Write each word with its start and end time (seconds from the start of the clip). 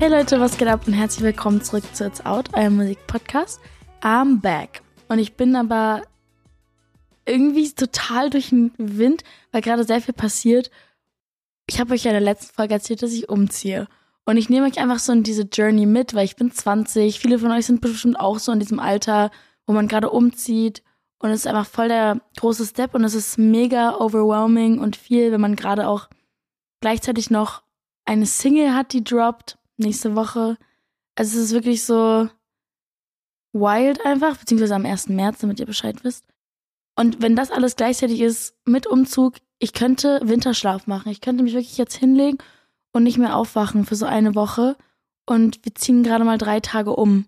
Hey 0.00 0.08
Leute, 0.08 0.40
was 0.40 0.56
geht 0.56 0.66
ab 0.66 0.86
und 0.86 0.94
herzlich 0.94 1.22
willkommen 1.22 1.60
zurück 1.60 1.84
zu 1.92 2.06
It's 2.06 2.24
Out, 2.24 2.54
eurem 2.54 2.76
Musikpodcast. 2.76 3.60
I'm 4.00 4.40
back. 4.40 4.80
Und 5.10 5.18
ich 5.18 5.34
bin 5.34 5.54
aber 5.54 6.00
irgendwie 7.26 7.70
total 7.70 8.30
durch 8.30 8.48
den 8.48 8.72
Wind, 8.78 9.24
weil 9.52 9.60
gerade 9.60 9.84
sehr 9.84 10.00
viel 10.00 10.14
passiert. 10.14 10.70
Ich 11.66 11.78
habe 11.78 11.92
euch 11.92 12.04
ja 12.04 12.12
in 12.12 12.14
der 12.14 12.22
letzten 12.22 12.54
Folge 12.54 12.72
erzählt, 12.72 13.02
dass 13.02 13.12
ich 13.12 13.28
umziehe. 13.28 13.88
Und 14.24 14.38
ich 14.38 14.48
nehme 14.48 14.66
euch 14.66 14.78
einfach 14.78 15.00
so 15.00 15.12
in 15.12 15.22
diese 15.22 15.42
Journey 15.42 15.84
mit, 15.84 16.14
weil 16.14 16.24
ich 16.24 16.36
bin 16.36 16.50
20. 16.50 17.20
Viele 17.20 17.38
von 17.38 17.50
euch 17.50 17.66
sind 17.66 17.82
bestimmt 17.82 18.18
auch 18.18 18.38
so 18.38 18.52
in 18.52 18.58
diesem 18.58 18.80
Alter, 18.80 19.30
wo 19.66 19.74
man 19.74 19.86
gerade 19.86 20.08
umzieht. 20.08 20.82
Und 21.18 21.28
es 21.28 21.40
ist 21.40 21.46
einfach 21.46 21.66
voll 21.66 21.88
der 21.88 22.22
große 22.38 22.64
Step 22.64 22.94
und 22.94 23.04
es 23.04 23.14
ist 23.14 23.36
mega 23.36 23.96
overwhelming 23.96 24.78
und 24.78 24.96
viel, 24.96 25.30
wenn 25.30 25.42
man 25.42 25.56
gerade 25.56 25.86
auch 25.86 26.08
gleichzeitig 26.80 27.28
noch 27.28 27.60
eine 28.06 28.24
Single 28.24 28.74
hat, 28.74 28.94
die 28.94 29.04
droppt 29.04 29.58
nächste 29.80 30.14
Woche. 30.14 30.56
Also 31.16 31.38
es 31.38 31.46
ist 31.46 31.52
wirklich 31.52 31.84
so 31.84 32.28
wild 33.52 34.04
einfach, 34.04 34.36
beziehungsweise 34.36 34.74
am 34.74 34.86
1. 34.86 35.08
März, 35.08 35.40
damit 35.40 35.60
ihr 35.60 35.66
Bescheid 35.66 36.04
wisst. 36.04 36.24
Und 36.96 37.22
wenn 37.22 37.36
das 37.36 37.50
alles 37.50 37.76
gleichzeitig 37.76 38.20
ist 38.20 38.56
mit 38.64 38.86
Umzug, 38.86 39.36
ich 39.58 39.72
könnte 39.72 40.20
Winterschlaf 40.22 40.86
machen. 40.86 41.10
Ich 41.10 41.20
könnte 41.20 41.42
mich 41.42 41.54
wirklich 41.54 41.78
jetzt 41.78 41.94
hinlegen 41.94 42.38
und 42.92 43.02
nicht 43.02 43.18
mehr 43.18 43.36
aufwachen 43.36 43.84
für 43.84 43.96
so 43.96 44.06
eine 44.06 44.34
Woche. 44.34 44.76
Und 45.26 45.64
wir 45.64 45.74
ziehen 45.74 46.02
gerade 46.02 46.24
mal 46.24 46.38
drei 46.38 46.60
Tage 46.60 46.94
um. 46.94 47.26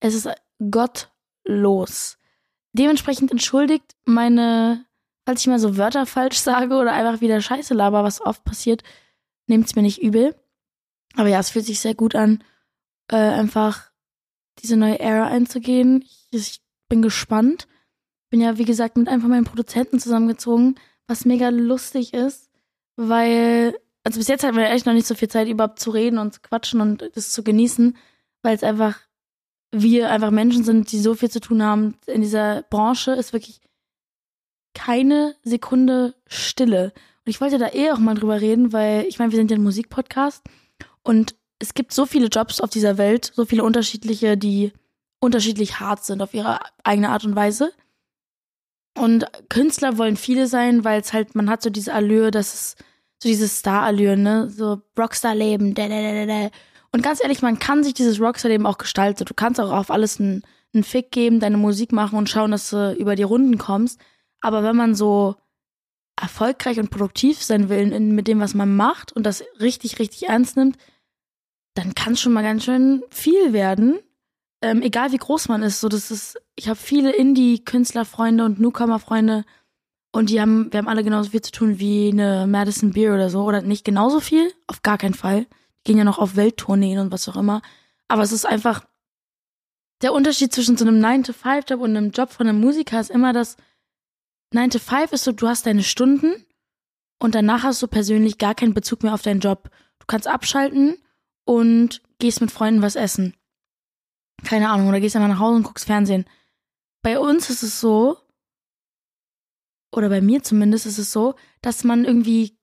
Es 0.00 0.14
ist 0.14 0.28
gottlos. 0.70 2.18
Dementsprechend 2.72 3.30
entschuldigt 3.30 3.96
meine, 4.04 4.84
falls 5.24 5.40
ich 5.40 5.46
mal 5.46 5.58
so 5.58 5.76
Wörter 5.76 6.06
falsch 6.06 6.38
sage 6.40 6.76
oder 6.76 6.92
einfach 6.92 7.20
wieder 7.20 7.40
Scheiße 7.40 7.74
laber, 7.74 8.04
was 8.04 8.20
oft 8.20 8.44
passiert, 8.44 8.82
nehmt 9.46 9.66
es 9.66 9.74
mir 9.74 9.82
nicht 9.82 10.02
übel. 10.02 10.34
Aber 11.16 11.28
ja, 11.28 11.40
es 11.40 11.50
fühlt 11.50 11.66
sich 11.66 11.80
sehr 11.80 11.94
gut 11.94 12.14
an, 12.14 12.42
äh, 13.08 13.16
einfach 13.16 13.90
diese 14.62 14.76
neue 14.76 14.98
Ära 14.98 15.26
einzugehen. 15.26 16.02
Ich, 16.02 16.26
ich 16.30 16.60
bin 16.88 17.02
gespannt. 17.02 17.66
Bin 18.30 18.40
ja, 18.40 18.58
wie 18.58 18.64
gesagt, 18.64 18.96
mit 18.96 19.08
einem 19.08 19.20
von 19.20 19.30
meinen 19.30 19.44
Produzenten 19.44 19.98
zusammengezogen, 19.98 20.76
was 21.06 21.24
mega 21.24 21.50
lustig 21.50 22.14
ist, 22.14 22.50
weil, 22.96 23.78
also 24.02 24.18
bis 24.18 24.28
jetzt 24.28 24.42
hatten 24.42 24.56
wir 24.56 24.70
echt 24.70 24.86
noch 24.86 24.92
nicht 24.92 25.06
so 25.06 25.14
viel 25.14 25.28
Zeit, 25.28 25.48
überhaupt 25.48 25.78
zu 25.78 25.90
reden 25.90 26.18
und 26.18 26.34
zu 26.34 26.40
quatschen 26.40 26.80
und 26.80 27.10
das 27.14 27.30
zu 27.30 27.44
genießen, 27.44 27.96
weil 28.42 28.56
es 28.56 28.64
einfach, 28.64 28.98
wir 29.70 30.10
einfach 30.10 30.30
Menschen 30.30 30.64
sind, 30.64 30.90
die 30.90 30.98
so 30.98 31.14
viel 31.14 31.30
zu 31.30 31.40
tun 31.40 31.62
haben. 31.62 31.96
In 32.06 32.22
dieser 32.22 32.62
Branche 32.62 33.12
ist 33.12 33.32
wirklich 33.32 33.60
keine 34.74 35.36
Sekunde 35.42 36.14
Stille. 36.26 36.92
Und 37.24 37.30
ich 37.30 37.40
wollte 37.40 37.58
da 37.58 37.72
eh 37.72 37.92
auch 37.92 37.98
mal 37.98 38.14
drüber 38.14 38.40
reden, 38.40 38.72
weil 38.72 39.04
ich 39.04 39.18
meine, 39.18 39.30
wir 39.32 39.36
sind 39.36 39.50
ja 39.50 39.56
ein 39.56 39.62
Musikpodcast 39.62 40.42
und 41.04 41.36
es 41.58 41.74
gibt 41.74 41.92
so 41.92 42.06
viele 42.06 42.26
Jobs 42.26 42.60
auf 42.60 42.70
dieser 42.70 42.98
Welt, 42.98 43.32
so 43.34 43.44
viele 43.44 43.62
unterschiedliche, 43.62 44.36
die 44.36 44.72
unterschiedlich 45.20 45.80
hart 45.80 46.04
sind 46.04 46.20
auf 46.20 46.34
ihre 46.34 46.58
eigene 46.82 47.10
Art 47.10 47.24
und 47.24 47.36
Weise. 47.36 47.72
Und 48.96 49.26
Künstler 49.48 49.98
wollen 49.98 50.16
viele 50.16 50.46
sein, 50.46 50.84
weil 50.84 51.00
es 51.00 51.12
halt, 51.12 51.34
man 51.34 51.48
hat 51.48 51.62
so 51.62 51.70
diese 51.70 51.92
Allure, 51.92 52.30
das 52.30 52.54
ist 52.54 52.78
so 53.22 53.28
dieses 53.28 53.58
Star-Allure, 53.58 54.16
ne? 54.16 54.50
So 54.50 54.82
Rockstar-Leben, 54.98 55.74
Und 56.92 57.02
ganz 57.02 57.22
ehrlich, 57.22 57.42
man 57.42 57.58
kann 57.58 57.82
sich 57.82 57.94
dieses 57.94 58.20
Rockstar-Leben 58.20 58.66
auch 58.66 58.78
gestalten. 58.78 59.24
Du 59.24 59.34
kannst 59.34 59.60
auch 59.60 59.72
auf 59.72 59.90
alles 59.90 60.20
einen, 60.20 60.42
einen 60.72 60.84
Fick 60.84 61.10
geben, 61.10 61.40
deine 61.40 61.56
Musik 61.56 61.92
machen 61.92 62.18
und 62.18 62.28
schauen, 62.28 62.50
dass 62.50 62.70
du 62.70 62.92
über 62.92 63.16
die 63.16 63.22
Runden 63.22 63.58
kommst. 63.58 64.00
Aber 64.40 64.62
wenn 64.62 64.76
man 64.76 64.94
so 64.94 65.36
erfolgreich 66.20 66.78
und 66.78 66.90
produktiv 66.90 67.42
sein 67.42 67.68
will 67.68 67.92
in, 67.92 68.14
mit 68.14 68.28
dem, 68.28 68.40
was 68.40 68.54
man 68.54 68.76
macht 68.76 69.12
und 69.12 69.24
das 69.24 69.42
richtig, 69.60 69.98
richtig 69.98 70.28
ernst 70.28 70.56
nimmt, 70.56 70.76
dann 71.74 71.94
kann 71.94 72.14
es 72.14 72.20
schon 72.20 72.32
mal 72.32 72.42
ganz 72.42 72.64
schön 72.64 73.02
viel 73.10 73.52
werden. 73.52 73.98
Ähm, 74.62 74.80
egal 74.82 75.12
wie 75.12 75.18
groß 75.18 75.48
man 75.48 75.62
ist. 75.62 75.80
So, 75.80 75.88
das 75.88 76.10
ist, 76.10 76.40
ich 76.56 76.68
habe 76.68 76.78
viele 76.78 77.12
Indie-Künstlerfreunde 77.12 78.44
und 78.44 78.60
Newcomer-Freunde 78.60 79.44
und 80.12 80.30
die 80.30 80.40
haben, 80.40 80.72
wir 80.72 80.78
haben 80.78 80.88
alle 80.88 81.02
genauso 81.02 81.30
viel 81.30 81.42
zu 81.42 81.50
tun 81.50 81.80
wie 81.80 82.10
eine 82.12 82.46
Madison 82.46 82.92
Beer 82.92 83.14
oder 83.14 83.28
so. 83.30 83.42
Oder 83.42 83.62
nicht 83.62 83.84
genauso 83.84 84.20
viel, 84.20 84.52
auf 84.68 84.82
gar 84.82 84.96
keinen 84.96 85.14
Fall. 85.14 85.46
Die 85.80 85.90
gehen 85.90 85.98
ja 85.98 86.04
noch 86.04 86.18
auf 86.18 86.36
Welttourneen 86.36 87.00
und 87.00 87.12
was 87.12 87.28
auch 87.28 87.36
immer. 87.36 87.60
Aber 88.06 88.22
es 88.22 88.30
ist 88.30 88.46
einfach, 88.46 88.86
der 90.02 90.12
Unterschied 90.12 90.52
zwischen 90.52 90.76
so 90.76 90.86
einem 90.86 91.04
9-to-5-Job 91.04 91.80
und 91.80 91.96
einem 91.96 92.10
Job 92.12 92.30
von 92.30 92.48
einem 92.48 92.60
Musiker 92.60 93.00
ist 93.00 93.10
immer, 93.10 93.32
dass 93.32 93.56
9-to-5 94.54 95.12
ist 95.12 95.24
so, 95.24 95.32
du 95.32 95.48
hast 95.48 95.66
deine 95.66 95.82
Stunden 95.82 96.46
und 97.18 97.34
danach 97.34 97.64
hast 97.64 97.82
du 97.82 97.88
persönlich 97.88 98.38
gar 98.38 98.54
keinen 98.54 98.74
Bezug 98.74 99.02
mehr 99.02 99.14
auf 99.14 99.22
deinen 99.22 99.40
Job. 99.40 99.68
Du 99.98 100.06
kannst 100.06 100.28
abschalten 100.28 100.96
und 101.44 102.02
gehst 102.18 102.40
mit 102.40 102.50
Freunden 102.50 102.82
was 102.82 102.96
essen. 102.96 103.34
Keine 104.44 104.70
Ahnung, 104.70 104.88
oder 104.88 105.00
gehst 105.00 105.16
einfach 105.16 105.28
nach 105.28 105.38
Hause 105.38 105.56
und 105.56 105.62
guckst 105.62 105.86
Fernsehen. 105.86 106.26
Bei 107.02 107.18
uns 107.18 107.50
ist 107.50 107.62
es 107.62 107.80
so, 107.80 108.18
oder 109.92 110.08
bei 110.08 110.20
mir 110.20 110.42
zumindest 110.42 110.86
ist 110.86 110.98
es 110.98 111.12
so, 111.12 111.34
dass 111.62 111.84
man 111.84 112.04
irgendwie 112.04 112.58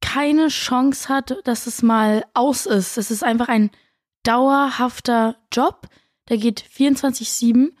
keine 0.00 0.48
Chance 0.48 1.08
hat, 1.08 1.36
dass 1.44 1.66
es 1.66 1.82
mal 1.82 2.24
aus 2.34 2.66
ist. 2.66 2.98
Es 2.98 3.10
ist 3.10 3.24
einfach 3.24 3.48
ein 3.48 3.70
dauerhafter 4.22 5.36
Job, 5.52 5.88
der 6.28 6.38
geht 6.38 6.62
24-7. 6.62 7.72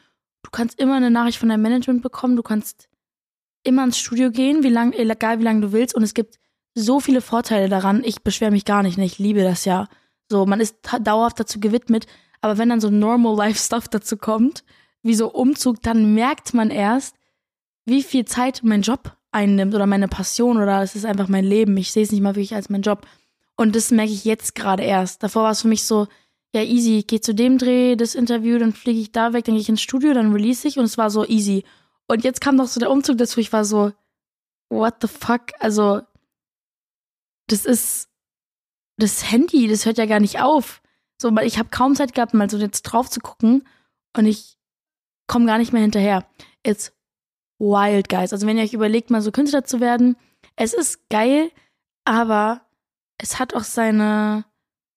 Du 0.42 0.50
kannst 0.50 0.78
immer 0.78 0.94
eine 0.94 1.10
Nachricht 1.10 1.38
von 1.38 1.48
deinem 1.48 1.62
Management 1.62 2.02
bekommen, 2.02 2.36
du 2.36 2.42
kannst 2.42 2.88
immer 3.62 3.84
ins 3.84 3.98
Studio 3.98 4.30
gehen, 4.30 4.62
wie 4.62 4.68
lang, 4.68 4.92
egal 4.92 5.38
wie 5.38 5.44
lange 5.44 5.62
du 5.62 5.72
willst. 5.72 5.94
Und 5.94 6.02
es 6.02 6.14
gibt 6.14 6.38
so 6.74 7.00
viele 7.00 7.20
Vorteile 7.20 7.68
daran. 7.68 8.02
Ich 8.04 8.22
beschwere 8.22 8.50
mich 8.50 8.64
gar 8.64 8.82
nicht, 8.82 8.98
ne? 8.98 9.04
ich 9.04 9.18
liebe 9.18 9.42
das 9.42 9.64
ja. 9.64 9.88
So, 10.30 10.46
man 10.46 10.60
ist 10.60 10.76
dauerhaft 11.00 11.38
dazu 11.38 11.60
gewidmet, 11.60 12.06
aber 12.40 12.58
wenn 12.58 12.68
dann 12.68 12.80
so 12.80 12.90
Normal 12.90 13.36
Life 13.48 13.58
Stuff 13.58 13.88
dazu 13.88 14.16
kommt, 14.16 14.64
wie 15.02 15.14
so 15.14 15.30
Umzug, 15.30 15.82
dann 15.82 16.14
merkt 16.14 16.54
man 16.54 16.70
erst, 16.70 17.16
wie 17.84 18.02
viel 18.02 18.24
Zeit 18.24 18.60
mein 18.64 18.82
Job 18.82 19.16
einnimmt 19.32 19.74
oder 19.74 19.86
meine 19.86 20.08
Passion 20.08 20.56
oder 20.56 20.82
es 20.82 20.96
ist 20.96 21.04
einfach 21.04 21.28
mein 21.28 21.44
Leben. 21.44 21.76
Ich 21.76 21.92
sehe 21.92 22.02
es 22.02 22.12
nicht 22.12 22.22
mal 22.22 22.36
wirklich 22.36 22.54
als 22.54 22.70
mein 22.70 22.82
Job. 22.82 23.06
Und 23.56 23.76
das 23.76 23.90
merke 23.90 24.12
ich 24.12 24.24
jetzt 24.24 24.54
gerade 24.54 24.82
erst. 24.82 25.22
Davor 25.22 25.44
war 25.44 25.50
es 25.50 25.62
für 25.62 25.68
mich 25.68 25.84
so, 25.84 26.06
ja, 26.54 26.62
easy, 26.62 26.98
ich 26.98 27.06
gehe 27.06 27.20
zu 27.20 27.34
dem 27.34 27.58
Dreh, 27.58 27.96
das 27.96 28.14
Interview, 28.14 28.58
dann 28.58 28.72
fliege 28.72 29.00
ich 29.00 29.12
da 29.12 29.32
weg, 29.32 29.44
dann 29.44 29.54
gehe 29.54 29.60
ich 29.60 29.68
ins 29.68 29.82
Studio, 29.82 30.14
dann 30.14 30.32
release 30.32 30.66
ich 30.66 30.78
und 30.78 30.84
es 30.84 30.96
war 30.96 31.10
so 31.10 31.26
easy. 31.26 31.64
Und 32.06 32.22
jetzt 32.24 32.40
kam 32.40 32.56
doch 32.56 32.68
so 32.68 32.78
der 32.78 32.90
Umzug 32.90 33.18
dazu, 33.18 33.40
ich 33.40 33.52
war 33.52 33.64
so, 33.64 33.92
what 34.70 34.94
the 35.02 35.08
fuck? 35.08 35.46
Also, 35.58 36.00
das 37.48 37.64
ist 37.64 38.08
das 38.96 39.30
Handy, 39.30 39.66
das 39.66 39.86
hört 39.86 39.98
ja 39.98 40.06
gar 40.06 40.20
nicht 40.20 40.40
auf. 40.40 40.82
So, 41.20 41.34
weil 41.34 41.46
ich 41.46 41.58
habe 41.58 41.68
kaum 41.70 41.94
Zeit 41.94 42.14
gehabt, 42.14 42.34
mal 42.34 42.50
so 42.50 42.58
jetzt 42.58 42.82
drauf 42.82 43.08
zu 43.10 43.20
gucken 43.20 43.66
und 44.16 44.26
ich 44.26 44.56
komme 45.26 45.46
gar 45.46 45.58
nicht 45.58 45.72
mehr 45.72 45.82
hinterher. 45.82 46.26
It's 46.64 46.92
wild, 47.58 48.08
guys. 48.08 48.32
Also 48.32 48.46
wenn 48.46 48.58
ihr 48.58 48.64
euch 48.64 48.74
überlegt, 48.74 49.10
mal 49.10 49.22
so 49.22 49.32
Künstler 49.32 49.64
zu 49.64 49.80
werden, 49.80 50.16
es 50.56 50.74
ist 50.74 51.08
geil, 51.08 51.50
aber 52.04 52.62
es 53.18 53.38
hat 53.38 53.54
auch 53.54 53.64
seine 53.64 54.44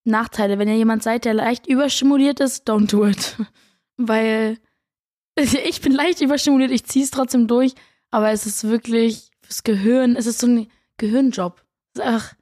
Nachteile. 0.04 0.60
Wenn 0.60 0.68
ihr 0.68 0.76
jemand 0.78 1.04
seid, 1.04 1.26
der 1.26 1.34
leicht 1.34 1.68
überstimuliert 1.68 2.40
ist, 2.40 2.70
don't 2.70 2.90
do 2.90 3.06
it. 3.06 3.38
Weil 3.98 4.58
ich 5.36 5.82
bin 5.82 5.92
leicht 5.92 6.22
überstimuliert, 6.22 6.72
ich 6.72 6.86
ziehe 6.86 7.06
es 7.06 7.12
trotzdem 7.12 7.48
durch, 7.48 7.74
aber 8.10 8.32
es 8.32 8.46
ist 8.46 8.64
wirklich 8.64 9.32
fürs 9.42 9.64
Gehirn, 9.64 10.16
es 10.16 10.26
ist 10.26 10.40
so 10.40 10.48
ein 10.48 10.68
Gehirnjob. 10.98 11.64
Ach, 12.00 12.34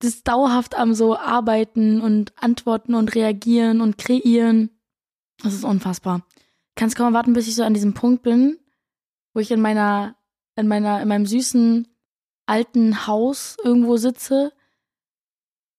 das 0.00 0.22
dauerhaft 0.22 0.74
am 0.74 0.94
so 0.94 1.16
arbeiten 1.16 2.00
und 2.00 2.32
antworten 2.36 2.94
und 2.94 3.14
reagieren 3.14 3.80
und 3.80 3.98
kreieren. 3.98 4.70
Das 5.42 5.54
ist 5.54 5.64
unfassbar. 5.64 6.26
Ich 6.70 6.74
kann 6.74 6.88
es 6.88 6.94
kaum 6.94 7.12
warten, 7.12 7.34
bis 7.34 7.48
ich 7.48 7.54
so 7.54 7.62
an 7.62 7.74
diesem 7.74 7.94
Punkt 7.94 8.22
bin, 8.22 8.58
wo 9.34 9.40
ich 9.40 9.50
in 9.50 9.60
meiner, 9.60 10.16
in 10.56 10.66
meiner, 10.68 11.02
in 11.02 11.08
meinem 11.08 11.26
süßen 11.26 11.86
alten 12.46 13.06
Haus 13.06 13.56
irgendwo 13.62 13.96
sitze, 13.96 14.52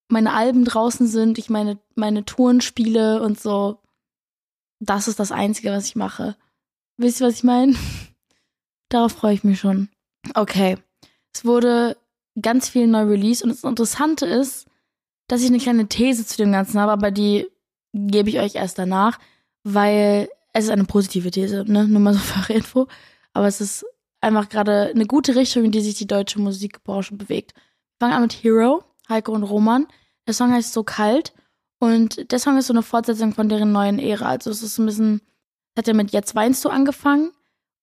meine 0.08 0.34
Alben 0.34 0.66
draußen 0.66 1.08
sind, 1.08 1.38
ich 1.38 1.50
meine, 1.50 1.80
meine 1.96 2.26
Touren 2.26 2.62
spiele 2.62 3.22
und 3.22 3.40
so. 3.40 3.80
Das 4.80 5.08
ist 5.08 5.20
das 5.20 5.32
Einzige, 5.32 5.72
was 5.72 5.86
ich 5.86 5.96
mache. 5.96 6.36
Wisst 6.98 7.22
ihr, 7.22 7.28
was 7.28 7.36
ich 7.36 7.44
meine? 7.44 7.76
Darauf 8.90 9.14
freue 9.14 9.34
ich 9.34 9.44
mich 9.44 9.60
schon. 9.60 9.90
Okay. 10.36 10.78
Es 11.34 11.46
wurde 11.46 11.98
ganz 12.40 12.70
viel 12.70 12.88
neu 12.88 13.04
released. 13.04 13.44
Und 13.44 13.50
das 13.50 13.64
Interessante 13.64 14.26
ist, 14.26 14.68
dass 15.28 15.42
ich 15.42 15.48
eine 15.48 15.60
kleine 15.60 15.88
These 15.88 16.26
zu 16.26 16.38
dem 16.38 16.52
Ganzen 16.52 16.80
habe, 16.80 16.92
aber 16.92 17.12
die 17.12 17.48
gebe 17.94 18.30
ich 18.30 18.40
euch 18.40 18.56
erst 18.56 18.78
danach, 18.78 19.20
weil 19.64 20.30
es 20.54 20.66
ist 20.66 20.70
eine 20.70 20.86
positive 20.86 21.32
These, 21.32 21.66
ne? 21.68 21.88
Nur 21.88 22.02
mal 22.02 22.14
so 22.14 22.20
für 22.44 22.54
Info. 22.54 22.88
Aber 23.34 23.48
es 23.48 23.62
ist 23.62 23.86
einfach 24.20 24.50
gerade 24.50 24.92
eine 24.94 25.06
gute 25.06 25.36
Richtung, 25.36 25.66
in 25.66 25.72
die 25.72 25.82
sich 25.82 25.96
die 25.96 26.08
deutsche 26.08 26.40
Musikbranche 26.40 27.16
bewegt. 27.16 27.54
Wir 27.56 28.08
fangen 28.08 28.14
an 28.14 28.22
mit 28.22 28.34
Hero, 28.34 28.84
Heiko 29.10 29.32
und 29.32 29.44
Roman. 29.44 29.88
Der 30.28 30.34
Song 30.34 30.52
heißt 30.52 30.74
So 30.74 30.84
kalt 30.84 31.34
und 31.80 32.32
der 32.32 32.40
Song 32.40 32.58
ist 32.58 32.68
so 32.68 32.74
eine 32.74 32.84
Fortsetzung 32.84 33.34
von 33.34 33.50
deren 33.50 33.72
neuen 33.72 34.00
Ära. 34.00 34.28
Also 34.28 34.52
es 34.52 34.62
ist 34.62 34.78
ein 34.78 34.86
bisschen, 34.86 35.22
hat 35.78 35.88
ja 35.88 35.94
mit 35.94 36.12
Jetzt 36.12 36.36
weinst 36.36 36.64
du 36.64 36.70
angefangen 36.70 37.32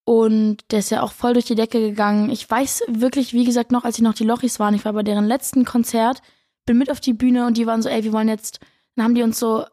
und 0.08 0.60
der 0.70 0.78
ist 0.78 0.88
ja 0.88 1.02
auch 1.02 1.12
voll 1.12 1.34
durch 1.34 1.44
die 1.44 1.54
Decke 1.54 1.80
gegangen. 1.80 2.30
Ich 2.30 2.50
weiß 2.50 2.84
wirklich, 2.88 3.34
wie 3.34 3.44
gesagt, 3.44 3.70
noch, 3.70 3.84
als 3.84 3.96
sie 3.96 4.02
noch 4.02 4.14
die 4.14 4.24
Lochis 4.24 4.58
waren, 4.58 4.72
ich 4.72 4.86
war 4.86 4.94
bei 4.94 5.02
deren 5.02 5.26
letzten 5.26 5.66
Konzert, 5.66 6.22
bin 6.64 6.78
mit 6.78 6.90
auf 6.90 6.98
die 6.98 7.12
Bühne 7.12 7.44
und 7.46 7.58
die 7.58 7.66
waren 7.66 7.82
so, 7.82 7.90
ey, 7.90 8.04
wir 8.04 8.14
wollen 8.14 8.30
jetzt, 8.30 8.60
dann 8.96 9.04
haben 9.04 9.14
die 9.14 9.22
uns 9.22 9.38
so, 9.38 9.66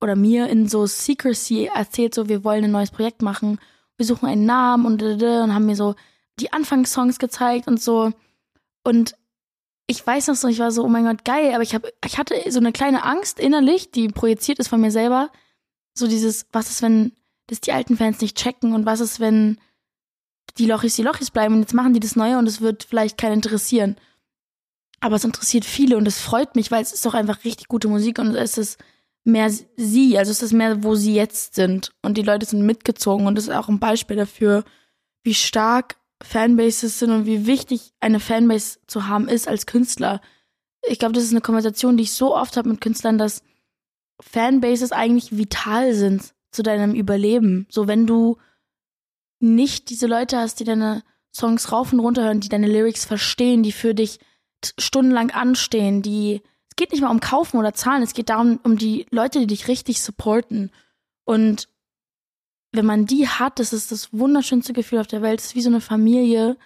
oder 0.00 0.16
mir 0.16 0.48
in 0.48 0.66
so 0.66 0.86
Secrecy 0.86 1.68
erzählt, 1.74 2.14
so, 2.14 2.30
wir 2.30 2.42
wollen 2.42 2.64
ein 2.64 2.70
neues 2.70 2.90
Projekt 2.90 3.20
machen, 3.20 3.60
wir 3.98 4.06
suchen 4.06 4.30
einen 4.30 4.46
Namen 4.46 4.86
und, 4.86 5.02
und 5.02 5.54
haben 5.54 5.66
mir 5.66 5.76
so 5.76 5.94
die 6.38 6.54
Anfangssongs 6.54 7.18
gezeigt 7.18 7.68
und 7.68 7.82
so. 7.82 8.12
Und 8.82 9.14
ich 9.86 10.06
weiß 10.06 10.28
noch 10.28 10.36
so, 10.36 10.48
ich 10.48 10.58
war 10.58 10.72
so, 10.72 10.84
oh 10.84 10.88
mein 10.88 11.04
Gott, 11.04 11.26
geil, 11.26 11.52
aber 11.52 11.62
ich 11.62 11.74
habe, 11.74 11.92
ich 12.06 12.16
hatte 12.16 12.34
so 12.48 12.60
eine 12.60 12.72
kleine 12.72 13.04
Angst 13.04 13.38
innerlich, 13.38 13.90
die 13.90 14.08
projiziert 14.08 14.58
ist 14.58 14.68
von 14.68 14.80
mir 14.80 14.90
selber. 14.90 15.30
So 15.92 16.06
dieses, 16.06 16.46
was 16.50 16.70
ist, 16.70 16.80
wenn 16.80 17.12
das 17.50 17.60
die 17.60 17.72
alten 17.72 17.96
Fans 17.96 18.20
nicht 18.20 18.36
checken 18.36 18.72
und 18.72 18.86
was 18.86 19.00
ist, 19.00 19.18
wenn 19.18 19.58
die 20.58 20.66
Lochis 20.66 20.96
die 20.96 21.02
Lochis 21.02 21.30
bleiben 21.30 21.54
und 21.54 21.60
jetzt 21.60 21.74
machen 21.74 21.94
die 21.94 22.00
das 22.00 22.16
Neue 22.16 22.38
und 22.38 22.46
es 22.46 22.60
wird 22.60 22.84
vielleicht 22.84 23.18
keinen 23.18 23.34
interessieren. 23.34 23.96
Aber 25.00 25.16
es 25.16 25.24
interessiert 25.24 25.64
viele 25.64 25.96
und 25.96 26.06
es 26.06 26.20
freut 26.20 26.54
mich, 26.54 26.70
weil 26.70 26.82
es 26.82 26.92
ist 26.92 27.04
doch 27.04 27.14
einfach 27.14 27.44
richtig 27.44 27.68
gute 27.68 27.88
Musik 27.88 28.18
und 28.18 28.34
es 28.34 28.56
ist 28.56 28.78
mehr 29.24 29.50
sie, 29.76 30.16
also 30.16 30.30
es 30.30 30.42
ist 30.42 30.52
mehr, 30.52 30.82
wo 30.84 30.94
sie 30.94 31.14
jetzt 31.14 31.54
sind 31.54 31.92
und 32.02 32.16
die 32.16 32.22
Leute 32.22 32.46
sind 32.46 32.64
mitgezogen 32.64 33.26
und 33.26 33.34
das 33.34 33.44
ist 33.48 33.54
auch 33.54 33.68
ein 33.68 33.80
Beispiel 33.80 34.16
dafür, 34.16 34.64
wie 35.22 35.34
stark 35.34 35.96
Fanbases 36.22 36.98
sind 36.98 37.10
und 37.10 37.26
wie 37.26 37.46
wichtig 37.46 37.92
eine 38.00 38.20
Fanbase 38.20 38.78
zu 38.86 39.08
haben 39.08 39.28
ist 39.28 39.48
als 39.48 39.66
Künstler. 39.66 40.20
Ich 40.86 40.98
glaube, 40.98 41.14
das 41.14 41.24
ist 41.24 41.32
eine 41.32 41.40
Konversation, 41.40 41.96
die 41.96 42.04
ich 42.04 42.12
so 42.12 42.36
oft 42.36 42.56
habe 42.56 42.68
mit 42.68 42.80
Künstlern, 42.80 43.18
dass 43.18 43.42
Fanbases 44.20 44.92
eigentlich 44.92 45.36
vital 45.36 45.94
sind 45.94 46.34
zu 46.50 46.62
deinem 46.62 46.94
Überleben. 46.94 47.66
So, 47.70 47.86
wenn 47.86 48.06
du 48.06 48.38
nicht 49.40 49.90
diese 49.90 50.06
Leute 50.06 50.38
hast, 50.38 50.60
die 50.60 50.64
deine 50.64 51.02
Songs 51.32 51.72
rauf 51.72 51.92
und 51.92 52.00
runter 52.00 52.24
hören, 52.24 52.40
die 52.40 52.48
deine 52.48 52.66
Lyrics 52.66 53.04
verstehen, 53.04 53.62
die 53.62 53.72
für 53.72 53.94
dich 53.94 54.18
stundenlang 54.78 55.30
anstehen, 55.30 56.02
die 56.02 56.42
es 56.68 56.76
geht 56.76 56.92
nicht 56.92 57.00
mal 57.00 57.10
um 57.10 57.20
kaufen 57.20 57.58
oder 57.58 57.74
zahlen, 57.74 58.02
es 58.02 58.14
geht 58.14 58.28
darum 58.28 58.60
um 58.62 58.78
die 58.78 59.06
Leute, 59.10 59.40
die 59.40 59.46
dich 59.46 59.68
richtig 59.68 60.00
supporten. 60.00 60.70
Und 61.24 61.68
wenn 62.72 62.86
man 62.86 63.06
die 63.06 63.28
hat, 63.28 63.58
das 63.58 63.72
ist 63.72 63.90
das 63.90 64.12
wunderschönste 64.12 64.72
Gefühl 64.72 65.00
auf 65.00 65.06
der 65.06 65.22
Welt. 65.22 65.40
Es 65.40 65.46
ist 65.46 65.54
wie 65.56 65.62
so 65.62 65.68
eine 65.68 65.80
Familie, 65.80 66.56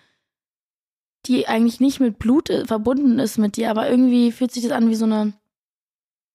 die 1.27 1.49
eigentlich 1.49 1.81
nicht 1.81 2.01
mit 2.01 2.19
Blut 2.19 2.51
äh, 2.51 2.67
verbunden 2.67 3.19
ist 3.19 3.39
mit 3.39 3.57
dir, 3.57 3.71
aber 3.71 3.89
irgendwie 3.89 4.31
fühlt 4.31 4.53
sich 4.53 4.63
das 4.63 4.73
an 4.73 4.91
wie 4.91 4.95
so 4.95 5.07
eine, 5.07 5.33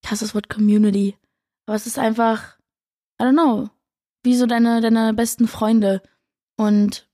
ich 0.02 0.10
hasse 0.10 0.24
das 0.24 0.34
Wort 0.34 0.48
Community. 0.48 1.16
Aber 1.66 1.76
es 1.76 1.86
ist 1.86 1.98
einfach, 1.98 2.56
I 3.20 3.24
don't 3.24 3.32
know, 3.32 3.68
wie 4.22 4.36
so 4.36 4.46
deine, 4.46 4.80
deine 4.80 5.12
besten 5.12 5.46
Freunde. 5.46 6.02
Und 6.56 7.08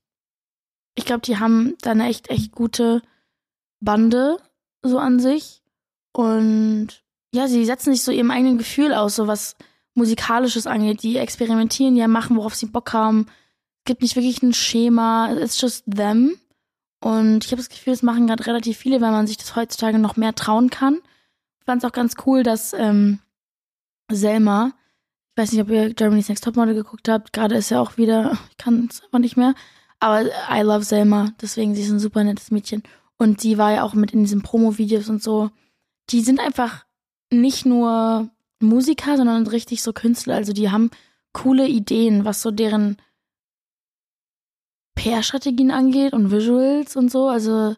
ich 0.94 1.04
glaube, 1.04 1.22
die 1.22 1.38
haben 1.38 1.74
da 1.82 1.90
eine 1.90 2.06
echt, 2.08 2.30
echt 2.30 2.52
gute 2.52 3.02
Bande 3.80 4.38
so 4.82 4.98
an 4.98 5.18
sich. 5.18 5.62
Und 6.12 7.02
ja, 7.34 7.48
sie 7.48 7.64
setzen 7.64 7.92
sich 7.92 8.02
so 8.02 8.12
ihrem 8.12 8.30
eigenen 8.30 8.58
Gefühl 8.58 8.94
aus, 8.94 9.16
so 9.16 9.26
was 9.26 9.56
Musikalisches 9.94 10.66
angeht. 10.66 11.02
Die 11.02 11.16
experimentieren 11.16 11.96
ja, 11.96 12.08
machen, 12.08 12.36
worauf 12.36 12.54
sie 12.54 12.66
Bock 12.66 12.92
haben. 12.92 13.26
Es 13.78 13.84
gibt 13.86 14.02
nicht 14.02 14.16
wirklich 14.16 14.42
ein 14.42 14.54
Schema. 14.54 15.32
It's 15.32 15.60
just 15.60 15.84
them. 15.86 16.36
Und 17.00 17.44
ich 17.44 17.52
habe 17.52 17.60
das 17.60 17.68
Gefühl, 17.68 17.92
es 17.92 18.02
machen 18.02 18.26
gerade 18.26 18.46
relativ 18.46 18.78
viele, 18.78 19.00
weil 19.00 19.10
man 19.10 19.26
sich 19.26 19.36
das 19.36 19.54
heutzutage 19.56 19.98
noch 19.98 20.16
mehr 20.16 20.34
trauen 20.34 20.70
kann. 20.70 21.00
Ich 21.60 21.64
fand 21.66 21.82
es 21.82 21.88
auch 21.88 21.92
ganz 21.92 22.14
cool, 22.26 22.42
dass 22.42 22.72
ähm, 22.72 23.20
Selma, 24.10 24.72
ich 25.36 25.42
weiß 25.42 25.52
nicht, 25.52 25.60
ob 25.60 25.68
ihr 25.68 25.92
Germany's 25.92 26.30
Next 26.30 26.44
Topmodel 26.44 26.74
geguckt 26.74 27.10
habt, 27.10 27.34
gerade 27.34 27.56
ist 27.56 27.68
ja 27.68 27.78
auch 27.78 27.98
wieder, 27.98 28.38
ich 28.50 28.56
kann 28.56 28.88
es 28.90 29.04
einfach 29.04 29.18
nicht 29.18 29.36
mehr, 29.36 29.54
aber 30.00 30.24
I 30.50 30.62
love 30.62 30.82
Selma, 30.82 31.32
deswegen 31.42 31.74
sie 31.74 31.82
ist 31.82 31.90
ein 31.90 31.98
super 31.98 32.24
nettes 32.24 32.50
Mädchen. 32.50 32.82
Und 33.18 33.40
sie 33.42 33.58
war 33.58 33.72
ja 33.72 33.82
auch 33.82 33.92
mit 33.92 34.12
in 34.12 34.20
diesen 34.20 34.42
Promo-Videos 34.42 35.08
und 35.10 35.22
so. 35.22 35.50
Die 36.10 36.20
sind 36.20 36.40
einfach 36.40 36.86
nicht 37.30 37.66
nur 37.66 38.30
Musiker, 38.60 39.16
sondern 39.16 39.46
richtig 39.46 39.82
so 39.82 39.92
Künstler. 39.92 40.36
Also 40.36 40.52
die 40.52 40.70
haben 40.70 40.90
coole 41.32 41.66
Ideen, 41.66 42.24
was 42.24 42.40
so 42.40 42.50
deren 42.50 42.96
PR-Strategien 44.94 45.70
angeht 45.70 46.12
und 46.12 46.30
Visuals 46.30 46.96
und 46.96 47.10
so. 47.10 47.28
Also 47.28 47.74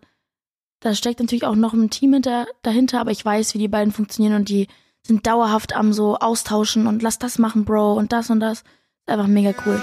da 0.80 0.94
steckt 0.94 1.20
natürlich 1.20 1.44
auch 1.44 1.56
noch 1.56 1.72
ein 1.72 1.90
Team 1.90 2.12
hinter, 2.12 2.46
dahinter, 2.62 3.00
aber 3.00 3.10
ich 3.10 3.24
weiß, 3.24 3.54
wie 3.54 3.58
die 3.58 3.68
beiden 3.68 3.92
funktionieren 3.92 4.34
und 4.36 4.48
die 4.48 4.68
sind 5.08 5.26
dauerhaft 5.26 5.74
am 5.74 5.92
so 5.94 6.18
austauschen 6.18 6.86
und 6.86 7.02
lass 7.02 7.18
das 7.18 7.38
machen, 7.38 7.64
Bro, 7.64 7.94
und 7.94 8.12
das 8.12 8.28
und 8.28 8.40
das. 8.40 8.62
Einfach 9.06 9.26
mega 9.26 9.54
cool. 9.64 9.80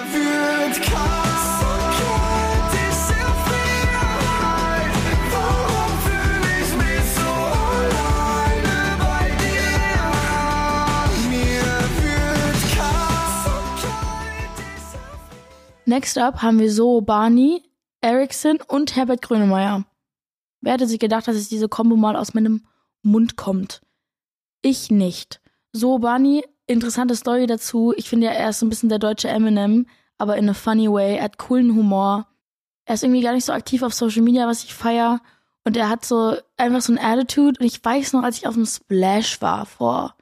Next 15.87 16.17
up 16.17 16.41
haben 16.41 16.59
wir 16.59 16.71
so 16.71 17.01
Barney, 17.01 17.63
Ericsson 18.01 18.59
und 18.67 18.95
Herbert 18.95 19.21
Grönemeyer. 19.21 19.85
Wer 20.61 20.73
hätte 20.73 20.87
sich 20.87 20.99
gedacht, 20.99 21.27
dass 21.27 21.35
es 21.35 21.49
diese 21.49 21.69
Kombo 21.69 21.95
mal 21.95 22.15
aus 22.15 22.33
meinem 22.33 22.65
Mund 23.01 23.37
kommt? 23.37 23.84
Ich 24.65 24.89
nicht. 24.89 25.41
So 25.73 25.99
Barney, 25.99 26.43
interessante 26.65 27.15
Story 27.15 27.45
dazu. 27.45 27.93
Ich 27.97 28.09
finde 28.09 28.25
ja, 28.25 28.33
er 28.33 28.49
ist 28.49 28.57
so 28.57 28.65
ein 28.65 28.69
bisschen 28.69 28.89
der 28.89 28.97
deutsche 28.97 29.27
Eminem, 29.27 29.85
aber 30.17 30.37
in 30.37 30.49
a 30.49 30.55
funny 30.55 30.91
way. 30.91 31.17
Er 31.17 31.25
hat 31.25 31.37
coolen 31.37 31.75
Humor. 31.75 32.25
Er 32.85 32.95
ist 32.95 33.03
irgendwie 33.03 33.21
gar 33.21 33.33
nicht 33.33 33.45
so 33.45 33.53
aktiv 33.53 33.83
auf 33.83 33.93
Social 33.93 34.23
Media, 34.23 34.47
was 34.47 34.63
ich 34.63 34.73
feier. 34.73 35.21
Und 35.65 35.77
er 35.77 35.87
hat 35.87 36.03
so 36.03 36.35
einfach 36.57 36.81
so 36.81 36.93
ein 36.93 36.97
Attitude. 36.97 37.59
Und 37.59 37.67
ich 37.67 37.85
weiß 37.85 38.13
noch, 38.13 38.23
als 38.23 38.37
ich 38.37 38.47
auf 38.47 38.55
dem 38.55 38.65
Splash 38.65 39.39
war 39.39 39.67
vor 39.67 40.15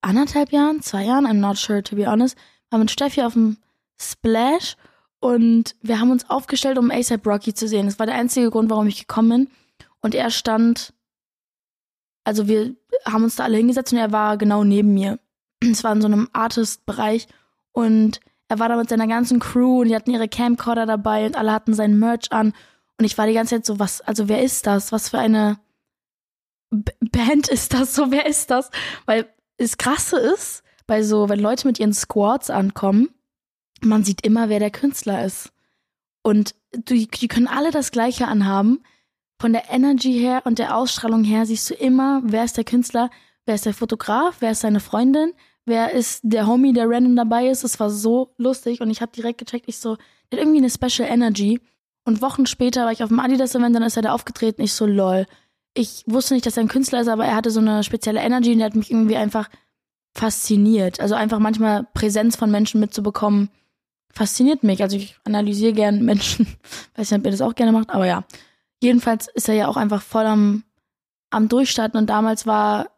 anderthalb 0.00 0.50
Jahren, 0.50 0.82
zwei 0.82 1.04
Jahren, 1.04 1.24
I'm 1.24 1.34
not 1.34 1.56
sure 1.56 1.84
to 1.84 1.94
be 1.94 2.10
honest, 2.10 2.36
war 2.70 2.80
mit 2.80 2.90
Steffi 2.90 3.22
auf 3.22 3.34
dem 3.34 3.58
Splash 3.96 4.76
und 5.20 5.76
wir 5.82 6.00
haben 6.00 6.10
uns 6.10 6.28
aufgestellt, 6.28 6.78
um 6.78 6.90
ASAP 6.90 7.24
Rocky 7.24 7.54
zu 7.54 7.68
sehen. 7.68 7.86
Das 7.86 8.00
war 8.00 8.06
der 8.06 8.16
einzige 8.16 8.50
Grund, 8.50 8.70
warum 8.70 8.88
ich 8.88 9.06
gekommen 9.06 9.46
bin. 9.46 9.54
Und 10.00 10.16
er 10.16 10.30
stand, 10.30 10.92
also 12.24 12.48
wir 12.48 12.74
haben 13.04 13.24
uns 13.24 13.36
da 13.36 13.44
alle 13.44 13.56
hingesetzt 13.56 13.92
und 13.92 13.98
er 13.98 14.12
war 14.12 14.36
genau 14.36 14.64
neben 14.64 14.94
mir. 14.94 15.18
Es 15.62 15.82
war 15.82 15.92
in 15.92 16.02
so 16.02 16.06
einem 16.06 16.28
Artist-Bereich 16.32 17.26
und 17.72 18.20
er 18.48 18.58
war 18.58 18.68
da 18.68 18.76
mit 18.76 18.88
seiner 18.88 19.06
ganzen 19.06 19.40
Crew 19.40 19.80
und 19.80 19.88
die 19.88 19.96
hatten 19.96 20.10
ihre 20.10 20.28
Camcorder 20.28 20.86
dabei 20.86 21.26
und 21.26 21.36
alle 21.36 21.52
hatten 21.52 21.74
seinen 21.74 21.98
Merch 21.98 22.30
an. 22.30 22.52
Und 22.98 23.04
ich 23.04 23.16
war 23.16 23.26
die 23.26 23.32
ganze 23.32 23.56
Zeit 23.56 23.66
so, 23.66 23.78
was, 23.78 24.00
also 24.02 24.28
wer 24.28 24.42
ist 24.42 24.66
das? 24.66 24.92
Was 24.92 25.08
für 25.08 25.18
eine 25.18 25.58
B 26.70 26.92
Band 27.00 27.48
ist 27.48 27.72
das? 27.72 27.94
So, 27.94 28.10
wer 28.10 28.26
ist 28.26 28.50
das? 28.50 28.70
Weil 29.06 29.26
das 29.56 29.78
Krasse 29.78 30.18
ist, 30.18 30.62
bei 30.86 31.02
so, 31.02 31.28
wenn 31.28 31.40
Leute 31.40 31.66
mit 31.66 31.78
ihren 31.78 31.94
Squads 31.94 32.50
ankommen, 32.50 33.08
man 33.80 34.04
sieht 34.04 34.24
immer, 34.24 34.48
wer 34.48 34.58
der 34.58 34.70
Künstler 34.70 35.24
ist. 35.24 35.52
Und 36.22 36.54
die, 36.74 37.08
die 37.08 37.28
können 37.28 37.46
alle 37.46 37.70
das 37.70 37.90
Gleiche 37.90 38.28
anhaben. 38.28 38.82
Von 39.44 39.52
der 39.52 39.70
Energy 39.70 40.18
her 40.18 40.40
und 40.46 40.58
der 40.58 40.74
Ausstrahlung 40.74 41.22
her 41.22 41.44
siehst 41.44 41.68
du 41.68 41.74
immer, 41.74 42.22
wer 42.24 42.44
ist 42.44 42.56
der 42.56 42.64
Künstler, 42.64 43.10
wer 43.44 43.54
ist 43.54 43.66
der 43.66 43.74
Fotograf, 43.74 44.36
wer 44.40 44.52
ist 44.52 44.60
seine 44.60 44.80
Freundin, 44.80 45.34
wer 45.66 45.92
ist 45.92 46.20
der 46.22 46.46
Homie, 46.46 46.72
der 46.72 46.88
random 46.88 47.14
dabei 47.14 47.48
ist. 47.48 47.62
Es 47.62 47.78
war 47.78 47.90
so 47.90 48.32
lustig 48.38 48.80
und 48.80 48.88
ich 48.88 49.02
habe 49.02 49.12
direkt 49.12 49.36
gecheckt, 49.36 49.68
ich 49.68 49.76
so, 49.76 49.96
der 50.32 50.38
hat 50.38 50.46
irgendwie 50.46 50.60
eine 50.60 50.70
Special 50.70 51.06
Energy. 51.06 51.60
Und 52.06 52.22
Wochen 52.22 52.46
später 52.46 52.86
war 52.86 52.92
ich 52.92 53.02
auf 53.02 53.10
dem 53.10 53.20
Adidas-Event, 53.20 53.76
dann 53.76 53.82
ist 53.82 53.98
er 53.98 54.02
da 54.04 54.14
aufgetreten. 54.14 54.62
Ich 54.62 54.72
so, 54.72 54.86
lol. 54.86 55.26
Ich 55.74 56.04
wusste 56.06 56.32
nicht, 56.32 56.46
dass 56.46 56.56
er 56.56 56.62
ein 56.62 56.68
Künstler 56.68 57.02
ist, 57.02 57.08
aber 57.08 57.26
er 57.26 57.36
hatte 57.36 57.50
so 57.50 57.60
eine 57.60 57.84
spezielle 57.84 58.20
Energy 58.20 58.52
und 58.52 58.60
der 58.60 58.68
hat 58.68 58.76
mich 58.76 58.90
irgendwie 58.90 59.18
einfach 59.18 59.50
fasziniert. 60.14 61.00
Also 61.00 61.16
einfach 61.16 61.38
manchmal 61.38 61.86
Präsenz 61.92 62.34
von 62.34 62.50
Menschen 62.50 62.80
mitzubekommen, 62.80 63.50
fasziniert 64.10 64.62
mich. 64.62 64.82
Also 64.82 64.96
ich 64.96 65.18
analysiere 65.24 65.74
gern 65.74 66.02
Menschen. 66.02 66.46
Weiß 66.96 67.10
nicht, 67.10 67.20
ob 67.20 67.26
ihr 67.26 67.30
das 67.30 67.42
auch 67.42 67.54
gerne 67.54 67.72
macht, 67.72 67.90
aber 67.90 68.06
ja. 68.06 68.24
Jedenfalls 68.84 69.28
ist 69.28 69.48
er 69.48 69.54
ja 69.54 69.68
auch 69.68 69.78
einfach 69.78 70.02
voll 70.02 70.26
am, 70.26 70.62
am 71.30 71.48
Durchstarten 71.48 71.98
und 71.98 72.10
damals 72.10 72.46
war, 72.46 72.90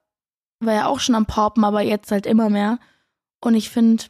war 0.59 0.75
er 0.75 0.89
auch 0.89 0.99
schon 0.99 1.15
am 1.15 1.27
Poppen, 1.27 1.63
aber 1.63 1.81
jetzt 1.81 2.11
halt 2.11 2.27
immer 2.27 2.51
mehr. 2.51 2.81
Und 3.41 3.55
ich 3.55 3.71
finde 3.71 4.03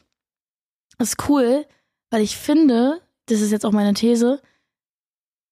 es 0.97 1.17
cool, 1.29 1.67
weil 2.09 2.23
ich 2.23 2.35
finde, 2.35 2.99
das 3.27 3.41
ist 3.41 3.51
jetzt 3.51 3.63
auch 3.63 3.73
meine 3.73 3.93
These, 3.93 4.41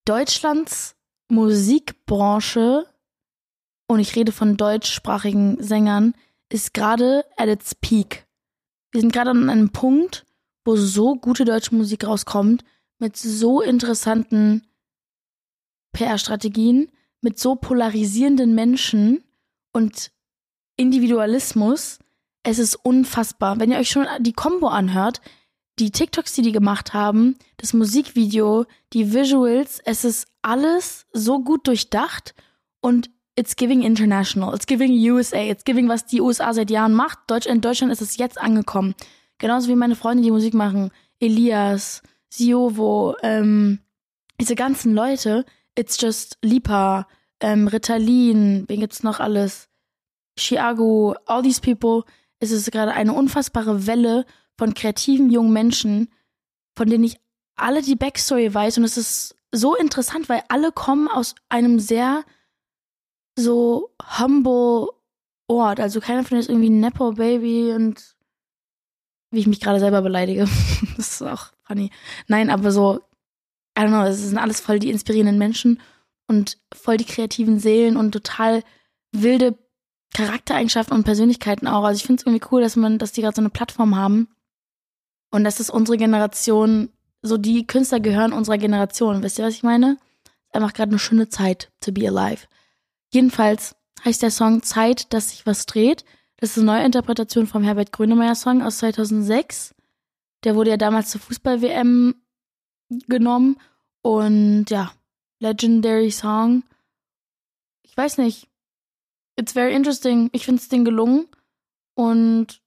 Deutschlands 0.06 0.96
Musikbranche, 1.30 2.88
und 3.88 4.00
ich 4.00 4.16
rede 4.16 4.32
von 4.32 4.58
deutschsprachigen 4.58 5.62
Sängern, 5.62 6.16
ist 6.52 6.74
gerade 6.74 7.24
at 7.38 7.50
its 7.50 7.76
peak. 7.76 8.26
Wir 8.92 9.02
sind 9.02 9.14
gerade 9.14 9.30
an 9.30 9.48
einem 9.48 9.70
Punkt, 9.70 10.26
wo 10.66 10.76
so 10.76 11.18
gute 11.18 11.46
deutsche 11.46 11.76
Musik 11.76 12.08
rauskommt, 12.08 12.64
mit 12.98 13.16
so 13.16 13.62
interessanten 13.62 14.66
PR-Strategien, 15.96 16.92
mit 17.22 17.40
so 17.40 17.56
polarisierenden 17.56 18.54
Menschen 18.54 19.24
und 19.72 20.12
Individualismus. 20.78 22.00
Es 22.44 22.60
ist 22.60 22.76
unfassbar. 22.76 23.60
Wenn 23.60 23.72
ihr 23.72 23.80
euch 23.80 23.90
schon 23.90 24.06
die 24.20 24.34
Combo 24.34 24.68
anhört, 24.68 25.22
die 25.80 25.92
TikToks, 25.92 26.34
die 26.34 26.42
die 26.44 26.52
gemacht 26.52 26.94
haben, 26.94 27.38
das 27.58 27.74
Musikvideo, 27.74 28.66
die 28.94 29.14
Visuals, 29.14 29.82
es 29.84 30.06
ist 30.06 30.28
alles 30.42 31.06
so 31.12 31.40
gut 31.40 31.68
durchdacht 31.68 32.36
und 32.82 33.10
it's 33.36 33.56
giving 33.56 33.82
international, 33.82 34.54
it's 34.54 34.68
giving 34.68 34.92
USA, 35.12 35.42
it's 35.42 35.64
giving, 35.64 35.90
was 35.90 36.06
die 36.06 36.22
USA 36.22 36.54
seit 36.54 36.70
Jahren 36.70 36.94
macht. 36.94 37.20
In 37.46 37.62
Deutschland 37.62 37.92
ist 37.92 38.02
es 38.02 38.18
jetzt 38.18 38.40
angekommen. 38.40 38.96
Genauso 39.38 39.68
wie 39.70 39.76
meine 39.76 39.96
Freunde, 39.96 40.24
die 40.24 40.32
Musik 40.32 40.54
machen. 40.54 40.92
Elias, 41.20 42.04
Siovo, 42.30 43.16
ähm, 43.24 43.80
diese 44.40 44.56
ganzen 44.56 44.94
Leute. 44.94 45.46
It's 45.76 46.00
just 46.00 46.38
Lipa, 46.42 47.08
ähm, 47.40 47.68
Ritalin, 47.68 48.66
wen 48.68 48.80
gibt's 48.80 49.04
noch 49.04 49.20
alles? 49.20 49.70
Chiago, 50.38 51.16
all 51.26 51.42
these 51.42 51.62
people. 51.62 52.04
Es 52.40 52.52
ist 52.52 52.72
gerade 52.72 52.94
eine 52.94 53.14
unfassbare 53.14 53.88
Welle 53.88 54.26
von 54.58 54.74
kreativen 54.74 55.30
jungen 55.30 55.54
Menschen, 55.54 56.10
von 56.78 56.90
denen 56.90 57.04
ich 57.04 57.20
alle 57.56 57.82
die 57.82 57.96
Backstory 57.96 58.54
weiß. 58.54 58.78
Und 58.78 58.84
es 58.84 58.98
ist 58.98 59.36
so 59.52 59.76
interessant, 59.76 60.30
weil 60.30 60.44
alle 60.50 60.72
kommen 60.72 61.08
aus 61.08 61.36
einem 61.50 61.80
sehr 61.80 62.24
so 63.38 63.94
humble 64.20 64.90
Ort. 65.48 65.80
Also 65.80 66.00
keiner 66.00 66.24
von 66.24 66.30
denen 66.30 66.42
ist 66.42 66.50
irgendwie 66.50 66.70
ein 66.70 66.80
Nepo 66.80 67.14
Baby 67.14 67.74
und 67.74 68.16
wie 69.32 69.40
ich 69.40 69.48
mich 69.48 69.60
gerade 69.60 69.80
selber 69.80 70.02
beleidige. 70.02 70.48
das 70.98 71.12
ist 71.14 71.22
auch 71.22 71.52
funny. 71.64 71.92
Nein, 72.28 72.50
aber 72.50 72.72
so, 72.72 73.02
I 73.78 73.82
don't 73.82 73.90
know, 73.90 74.04
es 74.04 74.22
sind 74.22 74.38
alles 74.38 74.60
voll 74.60 74.80
die 74.80 74.90
inspirierenden 74.90 75.38
Menschen 75.38 75.82
und 76.28 76.58
voll 76.74 76.98
die 76.98 77.06
kreativen 77.06 77.60
Seelen 77.60 77.98
und 77.98 78.12
total 78.12 78.64
wilde 79.12 79.58
Charaktereigenschaften 80.14 80.96
und 80.96 81.04
Persönlichkeiten 81.04 81.68
auch. 81.68 81.84
Also 81.84 81.98
ich 81.98 82.06
finde 82.06 82.22
es 82.22 82.26
irgendwie 82.26 82.48
cool, 82.52 82.62
dass 82.62 82.76
man, 82.76 82.98
dass 82.98 83.12
die 83.12 83.22
gerade 83.22 83.36
so 83.36 83.42
eine 83.42 83.50
Plattform 83.50 83.96
haben 83.96 84.30
und 85.32 85.44
dass 85.44 85.60
es 85.60 85.70
unsere 85.70 85.98
Generation, 85.98 86.90
so 87.22 87.38
die 87.38 87.68
Künstler 87.68 88.00
gehören 88.00 88.34
unserer 88.34 88.58
Generation. 88.58 89.24
Wisst 89.24 89.40
ihr, 89.40 89.46
was 89.46 89.56
ich 89.56 89.64
meine? 89.64 89.98
Einfach 90.52 90.74
gerade 90.74 90.92
eine 90.92 91.00
schöne 91.00 91.28
Zeit 91.28 91.72
to 91.82 91.92
be 91.92 92.08
alive. 92.08 92.48
Jedenfalls 93.12 93.76
heißt 94.06 94.22
der 94.22 94.32
Song 94.32 94.64
Zeit, 94.64 95.12
dass 95.14 95.32
sich 95.32 95.46
was 95.46 95.66
dreht. 95.66 96.06
Das 96.38 96.52
ist 96.52 96.58
eine 96.58 96.68
neue 96.68 96.86
Interpretation 96.86 97.48
vom 97.48 97.64
Herbert 97.64 97.92
Grönemeyer 97.92 98.36
Song 98.36 98.62
aus 98.62 98.78
2006. 98.78 99.76
Der 100.44 100.56
wurde 100.56 100.70
ja 100.70 100.78
damals 100.78 101.10
zur 101.10 101.22
Fußball-WM 101.22 102.16
genommen 102.90 103.58
und 104.02 104.66
ja, 104.70 104.92
legendary 105.40 106.12
Song. 106.12 106.64
Ich 107.84 107.96
weiß 107.96 108.18
nicht. 108.18 108.48
It's 109.38 109.54
very 109.54 109.74
interesting. 109.74 110.30
Ich 110.32 110.46
finde 110.46 110.62
es 110.62 110.70
Ding 110.70 110.86
gelungen 110.86 111.28
und 111.96 112.62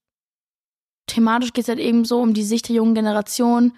thematisch 1.07 1.53
geht 1.53 1.65
es 1.65 1.69
halt 1.69 1.79
eben 1.79 2.05
so 2.05 2.21
um 2.21 2.35
die 2.35 2.45
Sicht 2.45 2.69
der 2.69 2.77
jungen 2.77 2.95
Generation, 2.95 3.73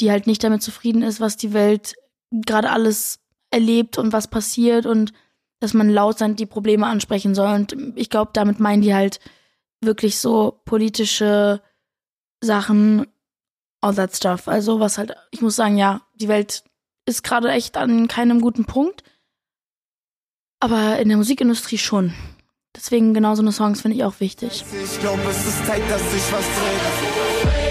die 0.00 0.10
halt 0.10 0.26
nicht 0.26 0.44
damit 0.44 0.62
zufrieden 0.62 1.02
ist, 1.02 1.20
was 1.20 1.36
die 1.36 1.52
Welt 1.52 1.96
gerade 2.30 2.70
alles 2.70 3.20
erlebt 3.50 3.98
und 3.98 4.12
was 4.12 4.28
passiert 4.28 4.86
und 4.86 5.12
dass 5.60 5.74
man 5.74 5.88
laut 5.88 6.18
sein 6.18 6.36
die 6.36 6.46
Probleme 6.46 6.86
ansprechen 6.86 7.34
soll. 7.34 7.52
Und 7.52 7.76
ich 7.96 8.10
glaube, 8.10 8.30
damit 8.32 8.60
meinen 8.60 8.82
die 8.82 8.94
halt 8.94 9.18
wirklich 9.80 10.18
so 10.18 10.60
politische 10.64 11.60
Sachen, 12.40 13.06
all 13.80 13.94
that 13.94 14.16
stuff. 14.16 14.48
Also 14.48 14.80
was 14.80 14.98
halt, 14.98 15.14
ich 15.30 15.40
muss 15.40 15.56
sagen, 15.56 15.76
ja, 15.76 16.02
die 16.14 16.28
Welt 16.28 16.64
ist 17.06 17.22
gerade 17.22 17.50
echt 17.50 17.76
an 17.76 18.08
keinem 18.08 18.40
guten 18.40 18.64
Punkt. 18.64 19.02
Aber 20.60 20.98
in 20.98 21.08
der 21.08 21.16
Musikindustrie 21.16 21.78
schon. 21.78 22.14
Deswegen 22.74 23.14
genau 23.14 23.34
so 23.34 23.42
eine 23.42 23.52
Songs 23.52 23.80
finde 23.80 23.96
ich 23.96 24.04
auch 24.04 24.20
wichtig. 24.20 24.64
Ich 24.84 25.00
glaube, 25.00 25.22
es 25.30 25.46
ist 25.46 25.66
Zeit, 25.66 25.82
dass 25.88 26.12
sich 26.12 26.32
was 26.32 26.44
dreht. 26.44 27.68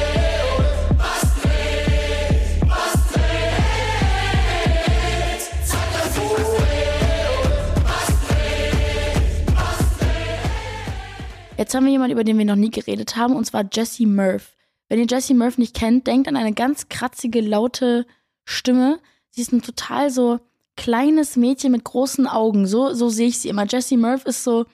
Jetzt 11.57 11.73
haben 11.73 11.85
wir 11.85 11.91
jemanden, 11.91 12.13
über 12.13 12.23
den 12.23 12.37
wir 12.37 12.45
noch 12.45 12.55
nie 12.55 12.69
geredet 12.69 13.15
haben, 13.15 13.35
und 13.35 13.45
zwar 13.45 13.65
Jessie 13.71 14.05
Murph. 14.05 14.56
Wenn 14.89 14.99
ihr 14.99 15.07
Jessie 15.07 15.33
Murph 15.33 15.57
nicht 15.57 15.75
kennt, 15.75 16.07
denkt 16.07 16.27
an 16.27 16.37
eine 16.37 16.53
ganz 16.53 16.89
kratzige, 16.89 17.41
laute 17.41 18.05
Stimme. 18.45 18.99
Sie 19.29 19.41
ist 19.41 19.51
ein 19.51 19.61
total 19.61 20.09
so 20.09 20.39
kleines 20.75 21.35
Mädchen 21.35 21.71
mit 21.71 21.83
großen 21.83 22.27
Augen. 22.27 22.67
So, 22.67 22.93
so 22.93 23.09
sehe 23.09 23.27
ich 23.27 23.39
sie 23.39 23.49
immer. 23.49 23.65
Jessie 23.65 23.97
Murph 23.97 24.25
ist 24.25 24.43
so, 24.43 24.65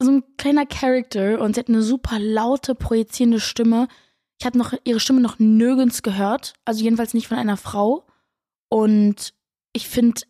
so 0.00 0.10
ein 0.10 0.24
kleiner 0.36 0.66
Character 0.66 1.40
und 1.40 1.54
sie 1.54 1.60
hat 1.60 1.68
eine 1.68 1.82
super 1.82 2.18
laute, 2.18 2.74
projizierende 2.74 3.40
Stimme. 3.40 3.88
Ich 4.38 4.46
habe 4.46 4.58
noch 4.58 4.72
ihre 4.84 5.00
Stimme 5.00 5.20
noch 5.20 5.40
nirgends 5.40 6.02
gehört, 6.02 6.52
also 6.64 6.84
jedenfalls 6.84 7.14
nicht 7.14 7.26
von 7.26 7.38
einer 7.38 7.56
Frau. 7.56 8.06
Und 8.68 9.34
ich 9.72 9.88
finde 9.88 10.20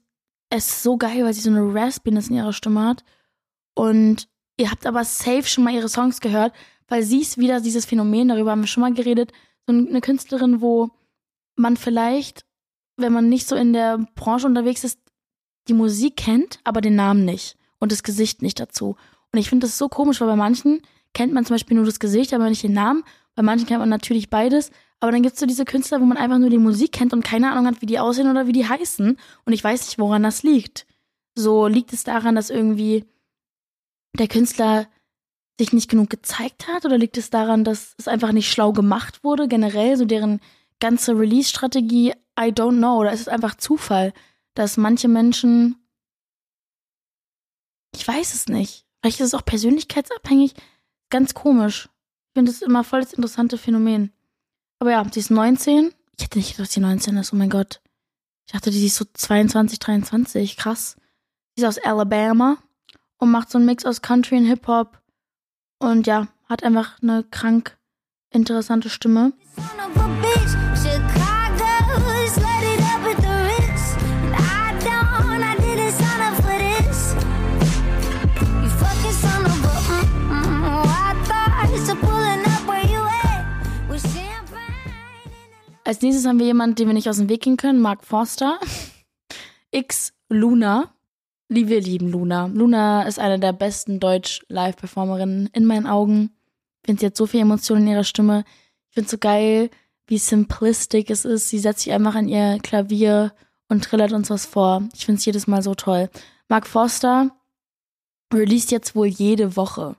es 0.49 0.83
so 0.83 0.97
geil, 0.97 1.25
weil 1.25 1.35
sie 1.35 1.43
so 1.43 1.51
eine 1.51 1.75
Raspiness 1.75 2.29
in 2.29 2.37
ihrer 2.37 2.55
Stimme 2.55 2.83
hat. 2.87 3.05
Und 3.75 4.29
Ihr 4.59 4.71
habt 4.71 4.87
aber 4.87 5.05
safe 5.05 5.45
schon 5.45 5.65
mal 5.65 5.73
ihre 5.73 5.89
Songs 5.89 6.21
gehört, 6.21 6.53
weil 6.89 7.03
sie 7.03 7.21
ist 7.21 7.39
wieder 7.39 7.61
dieses 7.61 7.85
Phänomen, 7.85 8.29
darüber 8.29 8.51
haben 8.51 8.63
wir 8.63 8.67
schon 8.67 8.81
mal 8.81 8.95
geredet, 8.95 9.33
so 9.67 9.73
eine 9.73 10.01
Künstlerin, 10.01 10.61
wo 10.61 10.91
man 11.57 11.77
vielleicht, 11.77 12.45
wenn 12.97 13.13
man 13.13 13.29
nicht 13.29 13.47
so 13.47 13.55
in 13.55 13.73
der 13.73 13.99
Branche 14.15 14.47
unterwegs 14.47 14.85
ist, 14.85 14.99
die 15.69 15.75
Musik 15.75 16.17
kennt, 16.17 16.61
aber 16.65 16.81
den 16.81 16.97
Namen 16.97 17.25
nicht 17.25 17.57
und 17.79 17.93
das 17.93 18.03
Gesicht 18.03 18.43
nicht 18.43 18.59
dazu. 18.59 18.97
Und 19.33 19.39
ich 19.39 19.49
finde 19.49 19.67
das 19.67 19.79
so 19.79 19.89
komisch, 19.89 20.21
weil 20.21 20.29
bei 20.29 20.37
manchen 20.37 20.81
kennt 21.13 21.33
man 21.33 21.45
zum 21.45 21.55
Beispiel 21.55 21.77
nur 21.77 21.87
das 21.87 22.01
Gesicht, 22.01 22.33
aber 22.33 22.49
nicht 22.49 22.63
den 22.63 22.73
Namen. 22.73 23.05
Bei 23.35 23.43
manchen 23.43 23.67
kennt 23.67 23.81
man 23.81 23.89
natürlich 23.89 24.31
beides. 24.31 24.71
Aber 25.01 25.13
dann 25.13 25.23
gibt 25.23 25.35
es 25.35 25.41
so 25.41 25.47
diese 25.47 25.65
Künstler, 25.65 26.01
wo 26.01 26.05
man 26.05 26.17
einfach 26.17 26.39
nur 26.39 26.51
die 26.51 26.59
Musik 26.59 26.93
kennt 26.93 27.13
und 27.13 27.25
keine 27.25 27.53
Ahnung 27.53 27.67
hat, 27.67 27.83
wie 27.83 27.87
die 27.87 27.99
aussehen 27.99 28.31
oder 28.31 28.47
wie 28.47 28.53
die 28.53 28.67
heißen. 28.67 29.17
Und 29.45 29.53
ich 29.53 29.63
weiß 29.63 29.87
nicht, 29.87 29.99
woran 29.99 30.23
das 30.23 30.43
liegt. 30.43 30.87
So 31.35 31.69
liegt 31.69 31.93
es 31.93 32.03
daran, 32.03 32.35
dass 32.35 32.51
irgendwie 32.51 33.05
der 34.19 34.27
Künstler 34.27 34.89
sich 35.59 35.73
nicht 35.73 35.91
genug 35.91 36.11
gezeigt 36.11 36.69
hat? 36.69 36.85
Oder 36.85 36.99
liegt 36.99 37.19
es 37.19 37.31
daran, 37.31 37.65
dass 37.65 37.95
es 37.99 38.09
einfach 38.09 38.33
nicht 38.33 38.51
schlau 38.51 38.73
gemacht 38.73 39.25
wurde, 39.25 39.49
generell, 39.49 39.97
so 39.97 40.05
deren 40.05 40.41
ganze 40.81 41.19
Release-Strategie? 41.19 42.13
I 42.39 42.53
don't 42.53 42.79
know. 42.79 42.99
Oder 42.99 43.13
ist 43.13 43.21
es 43.21 43.29
einfach 43.29 43.57
Zufall, 43.57 44.13
dass 44.55 44.77
manche 44.77 45.09
Menschen. 45.09 45.77
Ich 47.95 48.07
weiß 48.07 48.35
es 48.35 48.47
nicht. 48.47 48.87
Vielleicht 49.01 49.21
ist 49.21 49.29
es 49.29 49.35
auch 49.35 49.45
persönlichkeitsabhängig. 49.45 50.55
Ganz 51.11 51.35
komisch. 51.35 51.89
Ich 52.29 52.39
finde 52.39 52.51
es 52.53 52.63
immer 52.63 52.85
voll 52.85 53.01
das 53.01 53.13
interessante 53.13 53.59
Phänomen. 53.59 54.13
Aber 54.79 54.93
ja, 54.93 55.05
sie 55.11 55.21
ist 55.21 55.31
19. 55.31 55.93
Ich 56.17 56.25
hätte 56.25 56.39
nicht 56.39 56.53
gedacht, 56.53 56.69
dass 56.69 56.75
sie 56.75 56.81
19 56.81 57.17
ist. 57.17 57.33
Oh 57.33 57.37
mein 57.37 57.51
Gott. 57.51 57.81
Ich 58.47 58.53
dachte, 58.53 58.71
die 58.71 58.87
ist 58.87 58.97
so 58.97 59.05
22, 59.13 59.79
23. 59.79 60.57
Krass. 60.57 60.97
Sie 61.55 61.63
ist 61.63 61.69
aus 61.69 61.79
Alabama 61.85 62.59
und 63.19 63.31
macht 63.31 63.51
so 63.51 63.59
einen 63.59 63.67
Mix 63.67 63.85
aus 63.85 64.03
Country 64.03 64.37
und 64.37 64.47
Hip-Hop. 64.47 65.01
Und 65.79 66.07
ja, 66.07 66.29
hat 66.49 66.65
einfach 66.65 67.01
eine 67.03 67.25
krank 67.31 67.79
interessante 68.31 68.91
Stimme. 68.91 69.33
Als 85.85 86.03
nächstes 86.03 86.27
haben 86.27 86.39
wir 86.39 86.45
jemanden, 86.45 86.75
den 86.77 86.87
wir 86.87 86.93
nicht 86.93 87.09
aus 87.09 87.17
dem 87.17 87.31
Weg 87.31 87.41
gehen 87.41 87.57
können, 87.57 87.81
Mark 87.81 88.05
Forster. 88.05 88.61
X 89.71 90.13
Luna. 90.29 90.93
Wir 91.51 91.81
lieben 91.81 92.11
Luna. 92.11 92.47
Luna 92.47 93.05
ist 93.05 93.19
eine 93.19 93.39
der 93.39 93.55
besten 93.55 94.01
Deutsch-Live-Performerinnen 94.01 95.49
in 95.55 95.65
meinen 95.65 95.87
Augen. 95.87 96.31
Ich 96.83 96.87
finde, 96.87 97.01
sie 97.01 97.07
hat 97.07 97.17
so 97.17 97.27
viel 97.27 97.41
Emotionen 97.41 97.83
in 97.83 97.93
ihrer 97.93 98.05
Stimme. 98.05 98.45
Ich 98.91 98.95
finde 98.95 99.07
es 99.07 99.11
so 99.11 99.19
geil, 99.19 99.71
wie 100.07 100.19
simplistic 100.19 101.09
es 101.09 101.25
ist. 101.25 101.49
Sie 101.49 101.59
setzt 101.59 101.81
sich 101.81 101.93
einfach 101.93 102.15
an 102.15 102.29
ihr 102.29 102.59
Klavier 102.63 103.33
und 103.69 103.83
trillert 103.83 104.13
uns 104.13 104.29
was 104.29 104.45
vor. 104.45 104.87
Ich 104.95 105.07
finde 105.07 105.21
es 105.21 105.25
jedes 105.25 105.47
Mal 105.47 105.63
so 105.63 105.75
toll. 105.75 106.11
Mark 106.49 106.67
Forster 106.67 107.31
released 108.33 108.71
jetzt 108.71 108.95
wohl 108.95 109.07
jede 109.07 109.57
Woche. 109.57 109.97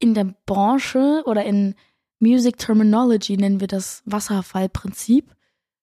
In 0.00 0.14
der 0.14 0.34
Branche 0.44 1.22
oder 1.24 1.44
in 1.44 1.76
Music 2.18 2.58
Terminology 2.58 3.36
nennen 3.36 3.60
wir 3.60 3.68
das 3.68 4.02
Wasserfallprinzip. 4.06 5.36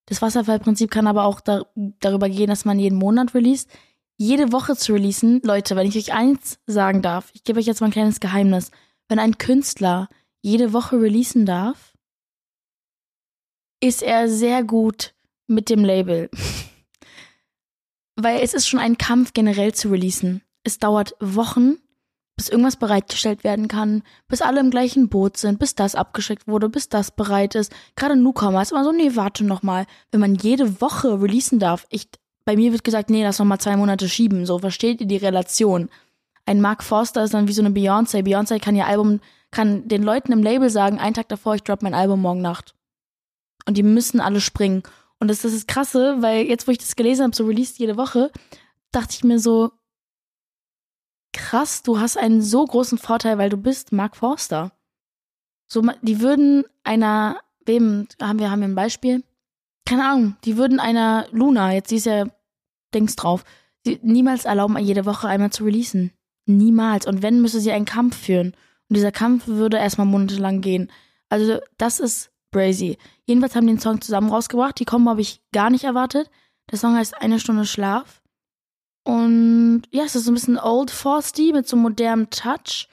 Das 0.06 0.22
Wasserfallprinzip 0.22 0.90
kann 0.90 1.06
aber 1.06 1.24
auch 1.24 1.40
da, 1.40 1.66
darüber 1.74 2.28
gehen, 2.28 2.48
dass 2.48 2.64
man 2.64 2.78
jeden 2.78 2.98
Monat 2.98 3.34
release. 3.34 3.66
Jede 4.16 4.52
Woche 4.52 4.76
zu 4.76 4.94
releasen, 4.94 5.42
Leute, 5.44 5.76
wenn 5.76 5.86
ich 5.86 5.96
euch 5.96 6.12
eins 6.14 6.58
sagen 6.66 7.02
darf, 7.02 7.30
ich 7.34 7.44
gebe 7.44 7.58
euch 7.58 7.66
jetzt 7.66 7.80
mal 7.80 7.88
ein 7.88 7.92
kleines 7.92 8.20
Geheimnis. 8.20 8.70
Wenn 9.08 9.18
ein 9.18 9.36
Künstler 9.36 10.08
jede 10.40 10.72
Woche 10.72 11.00
releasen 11.00 11.44
darf, 11.44 11.92
ist 13.80 14.02
er 14.02 14.28
sehr 14.28 14.64
gut 14.64 15.14
mit 15.46 15.68
dem 15.68 15.84
Label. 15.84 16.30
Weil 18.16 18.40
es 18.40 18.54
ist 18.54 18.68
schon 18.68 18.80
ein 18.80 18.96
Kampf 18.96 19.34
generell 19.34 19.74
zu 19.74 19.90
releasen. 19.90 20.42
Es 20.62 20.78
dauert 20.78 21.14
Wochen, 21.20 21.76
bis 22.36 22.50
irgendwas 22.50 22.76
bereitgestellt 22.76 23.44
werden 23.44 23.66
kann, 23.66 24.02
bis 24.28 24.42
alle 24.42 24.60
im 24.60 24.70
gleichen 24.70 25.08
Boot 25.08 25.38
sind, 25.38 25.58
bis 25.58 25.74
das 25.74 25.94
abgeschickt 25.94 26.46
wurde, 26.46 26.68
bis 26.68 26.88
das 26.88 27.10
bereit 27.10 27.54
ist. 27.54 27.74
Gerade 27.96 28.14
Newcomer 28.14 28.60
ist 28.60 28.72
immer 28.72 28.84
so, 28.84 28.92
nee, 28.92 29.12
warte 29.14 29.44
noch 29.44 29.62
mal. 29.62 29.86
Wenn 30.12 30.20
man 30.20 30.34
jede 30.34 30.80
Woche 30.82 31.20
releasen 31.20 31.58
darf, 31.58 31.86
ich 31.88 32.08
bei 32.46 32.54
mir 32.54 32.72
wird 32.72 32.84
gesagt, 32.84 33.10
nee, 33.10 33.24
lass 33.24 33.40
noch 33.40 33.46
mal 33.46 33.58
zwei 33.58 33.76
Monate 33.76 34.08
schieben. 34.08 34.46
So, 34.46 34.60
versteht 34.60 35.00
ihr 35.00 35.06
die 35.06 35.16
Relation? 35.16 35.90
Ein 36.46 36.60
Mark 36.60 36.84
Forster 36.84 37.24
ist 37.24 37.34
dann 37.34 37.48
wie 37.48 37.52
so 37.52 37.60
eine 37.60 37.74
Beyoncé. 37.74 38.22
Beyoncé 38.22 38.60
kann 38.60 38.76
ihr 38.76 38.86
Album, 38.86 39.20
kann 39.50 39.88
den 39.88 40.04
Leuten 40.04 40.30
im 40.30 40.44
Label 40.44 40.70
sagen, 40.70 41.00
einen 41.00 41.14
Tag 41.14 41.28
davor, 41.28 41.56
ich 41.56 41.64
drop 41.64 41.82
mein 41.82 41.94
Album 41.94 42.20
morgen 42.20 42.40
Nacht. 42.40 42.74
Und 43.66 43.76
die 43.76 43.82
müssen 43.82 44.20
alle 44.20 44.40
springen. 44.40 44.84
Und 45.18 45.28
das, 45.28 45.42
das 45.42 45.52
ist 45.52 45.66
krasse, 45.66 46.18
weil 46.20 46.46
jetzt, 46.46 46.68
wo 46.68 46.72
ich 46.72 46.78
das 46.78 46.94
gelesen 46.94 47.24
habe, 47.24 47.34
so 47.34 47.44
released 47.44 47.78
jede 47.78 47.96
Woche, 47.96 48.30
dachte 48.92 49.14
ich 49.16 49.24
mir 49.24 49.40
so, 49.40 49.72
krass, 51.36 51.82
du 51.82 52.00
hast 52.00 52.16
einen 52.16 52.42
so 52.42 52.64
großen 52.64 52.98
Vorteil, 52.98 53.38
weil 53.38 53.50
du 53.50 53.56
bist 53.56 53.92
Mark 53.92 54.16
Forster. 54.16 54.72
So, 55.68 55.82
die 56.02 56.20
würden 56.20 56.64
einer, 56.84 57.40
wem, 57.64 58.08
haben 58.20 58.38
wir, 58.38 58.50
haben 58.50 58.60
wir 58.60 58.68
ein 58.68 58.74
Beispiel? 58.74 59.22
Keine 59.84 60.08
Ahnung, 60.08 60.36
die 60.44 60.56
würden 60.56 60.80
einer 60.80 61.26
Luna, 61.30 61.72
jetzt 61.72 61.90
sie 61.90 61.96
ist 61.96 62.06
ja 62.06 62.26
Dings 62.94 63.16
drauf, 63.16 63.44
niemals 64.02 64.44
erlauben, 64.44 64.78
jede 64.78 65.06
Woche 65.06 65.28
einmal 65.28 65.50
zu 65.50 65.64
releasen. 65.64 66.12
Niemals. 66.46 67.06
Und 67.06 67.22
wenn, 67.22 67.42
müsste 67.42 67.60
sie 67.60 67.72
einen 67.72 67.84
Kampf 67.84 68.16
führen. 68.16 68.54
Und 68.88 68.96
dieser 68.96 69.12
Kampf 69.12 69.46
würde 69.46 69.78
erstmal 69.78 70.06
monatelang 70.06 70.60
gehen. 70.60 70.90
Also, 71.28 71.58
das 71.76 72.00
ist 72.00 72.30
crazy. 72.52 72.98
Jedenfalls 73.26 73.56
haben 73.56 73.66
die 73.66 73.74
den 73.74 73.80
Song 73.80 74.00
zusammen 74.00 74.30
rausgebracht. 74.30 74.78
Die 74.78 74.84
Kombo 74.84 75.10
habe 75.10 75.20
ich 75.20 75.40
gar 75.52 75.70
nicht 75.70 75.84
erwartet. 75.84 76.30
Der 76.70 76.78
Song 76.78 76.94
heißt 76.96 77.20
Eine 77.20 77.40
Stunde 77.40 77.66
Schlaf. 77.66 78.22
Und 79.06 79.82
ja, 79.92 80.02
es 80.02 80.16
ist 80.16 80.24
so 80.24 80.32
ein 80.32 80.34
bisschen 80.34 80.58
Old 80.58 80.90
Forsty 80.90 81.52
mit 81.52 81.68
so 81.68 81.76
modernem 81.76 82.28
Touch. 82.28 82.88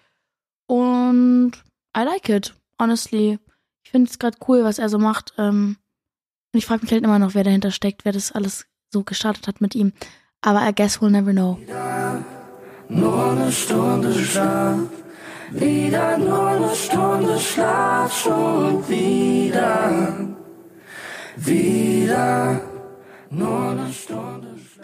Und 0.67 1.53
I 1.97 2.01
like 2.03 2.29
it, 2.29 2.53
honestly. 2.79 3.39
Ich 3.83 3.89
finde 3.89 4.11
es 4.11 4.19
gerade 4.19 4.37
cool, 4.47 4.63
was 4.63 4.77
er 4.77 4.89
so 4.89 4.99
macht. 4.99 5.33
Ähm, 5.39 5.77
und 6.53 6.57
ich 6.59 6.67
frage 6.67 6.83
mich 6.83 6.91
halt 6.91 7.03
immer 7.03 7.17
noch, 7.17 7.33
wer 7.33 7.43
dahinter 7.43 7.71
steckt, 7.71 8.05
wer 8.05 8.11
das 8.11 8.31
alles 8.31 8.67
so 8.91 9.03
gestartet 9.03 9.47
hat 9.47 9.59
mit 9.59 9.73
ihm. 9.73 9.91
Aber 10.41 10.61
I 10.61 10.71
guess 10.71 11.01
we'll 11.01 11.09
never 11.09 11.31
know. 11.31 11.57
Nur 12.89 13.31
eine 13.31 13.51
Stunde 13.51 14.13
Schlaf, 14.13 14.77
wieder 15.49 16.17
nur 16.19 16.47
eine 16.47 16.75
Stunde 16.75 17.39
Schlaf, 17.39 18.21
schon 18.21 18.87
wieder, 18.87 20.29
wieder, 21.37 22.61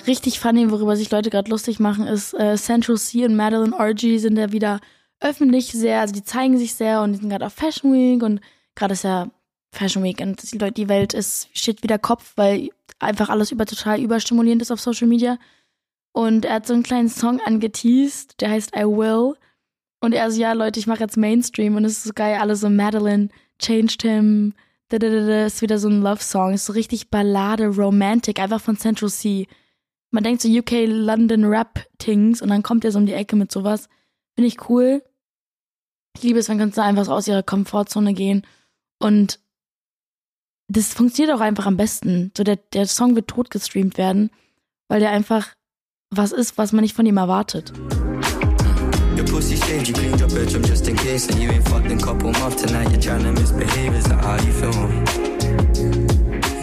Richtig 0.08 0.39
funny, 0.39 0.72
worüber 0.72 0.96
sich 0.96 1.12
Leute 1.12 1.29
gerade 1.29 1.50
lustig 1.50 1.79
machen, 1.79 2.08
ist 2.08 2.34
äh, 2.34 2.56
Central 2.56 2.98
C 2.98 3.25
und 3.25 3.36
Madeline 3.36 3.75
Orgy 3.77 4.20
sind 4.20 4.38
ja 4.38 4.51
wieder 4.51 4.79
öffentlich 5.20 5.72
sehr, 5.72 6.01
also 6.01 6.13
die 6.13 6.24
zeigen 6.24 6.58
sich 6.58 6.74
sehr 6.74 7.01
und 7.01 7.13
die 7.13 7.20
sind 7.20 7.29
gerade 7.29 7.46
auf 7.46 7.53
Fashion 7.53 7.94
Week 7.94 8.24
und 8.24 8.39
gerade 8.75 8.94
ist 8.94 9.03
ja 9.03 9.29
Fashion 9.72 10.03
Week 10.03 10.20
und 10.22 10.51
die, 10.51 10.58
die 10.72 10.89
Welt 10.89 11.13
ist, 11.13 11.50
steht 11.53 11.84
wieder 11.84 12.00
Kopf, 12.00 12.34
weil 12.36 12.70
einfach 13.00 13.29
alles 13.29 13.51
über 13.51 13.65
total 13.65 14.01
überstimulierend 14.01 14.62
ist 14.62 14.72
auf 14.72 14.79
Social 14.79 15.08
Media. 15.08 15.38
Und 16.12 16.46
er 16.46 16.56
hat 16.56 16.68
so 16.68 16.74
einen 16.74 16.84
kleinen 16.84 17.10
Song 17.10 17.39
angeteased, 17.46 18.41
der 18.41 18.50
heißt 18.50 18.75
I 18.75 18.84
Will. 18.84 19.36
Und 20.01 20.13
er 20.13 20.32
so, 20.32 20.41
ja, 20.41 20.53
Leute, 20.53 20.79
ich 20.79 20.88
mache 20.88 21.01
jetzt 21.01 21.18
Mainstream 21.18 21.75
und 21.75 21.86
es 21.86 22.00
ist 22.00 22.03
so 22.06 22.13
geil, 22.13 22.38
alle 22.39 22.56
so 22.56 22.70
Madeline, 22.70 23.29
changed 23.60 24.01
him, 24.01 24.53
ist 24.91 25.62
wieder 25.62 25.77
so 25.77 25.88
ein 25.88 26.01
Love-Song, 26.01 26.53
ist 26.53 26.65
so 26.65 26.74
richtig 26.74 27.10
Ballade, 27.10 27.67
Romantic, 27.67 28.39
einfach 28.39 28.62
von 28.62 28.77
Central 28.77 29.10
C. 29.10 29.48
Man 30.12 30.24
denkt 30.24 30.41
so 30.41 30.50
UK 30.50 30.86
London 30.88 31.46
Rap-Things 31.46 32.41
und 32.41 32.50
dann 32.50 32.63
kommt 32.63 32.84
er 32.84 32.91
so 32.91 33.00
um 33.00 33.05
die 33.05 33.13
Ecke 33.13 33.36
mit 33.36 33.51
sowas. 33.51 33.88
Finde 34.36 34.48
ich 34.48 34.69
cool. 34.69 35.03
Ich 36.15 36.24
liebe 36.24 36.39
es, 36.39 36.50
wenn 36.50 36.58
Künstler 36.58 36.84
einfach 36.84 37.05
so 37.05 37.13
aus 37.13 37.27
ihrer 37.27 37.43
Komfortzone 37.43 38.13
gehen. 38.13 38.46
Und 39.00 39.39
das 40.67 40.93
funktioniert 40.93 41.36
auch 41.36 41.41
einfach 41.41 41.65
am 41.65 41.77
besten. 41.77 42.31
So 42.36 42.43
der, 42.43 42.58
der 42.58 42.88
Song 42.88 43.15
wird 43.15 43.27
tot 43.27 43.51
gestreamt 43.51 43.98
werden, 43.98 44.31
weil 44.88 45.00
der 45.00 45.12
einfach 45.12 45.55
was 46.10 46.31
ist, 46.31 46.58
was 46.58 46.72
man 46.72 46.81
nicht 46.81 46.96
von 46.96 47.05
ihm 47.05 47.17
erwartet. 47.17 47.72
Your 49.19 49.27
pussy 49.27 49.57
stained, 49.57 49.85
you 49.85 49.93
cleaned 49.93 50.17
your 50.21 50.29
bedroom 50.29 50.63
just 50.63 50.88
in 50.88 50.95
case 50.95 51.27
And 51.27 51.41
you 51.41 51.51
ain't 51.51 51.67
fucked 51.67 51.91
in 51.91 51.99
couple 51.99 52.32
months 52.39 52.63
tonight 52.63 52.89
You're 52.89 53.01
trying 53.01 53.23
to 53.23 53.34
misbehave, 53.34 53.93
is 53.93 54.05
that 54.05 54.23
how 54.23 54.36
you 54.36 54.53
feel? 54.53 54.69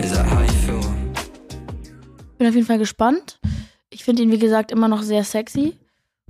Is 0.03 0.13
that 0.13 0.25
how 0.25 0.41
you 0.41 0.57
feel? 0.65 0.81
Bin 2.39 2.49
auf 2.49 2.55
jeden 2.55 2.67
Fall 2.67 2.79
gespannt. 2.79 3.39
Ich 3.91 4.05
finde 4.05 4.23
ihn, 4.23 4.33
wie 4.33 4.39
gesagt, 4.39 4.73
immer 4.73 4.89
noch 4.89 5.03
sehr 5.03 5.23
sexy. 5.23 5.75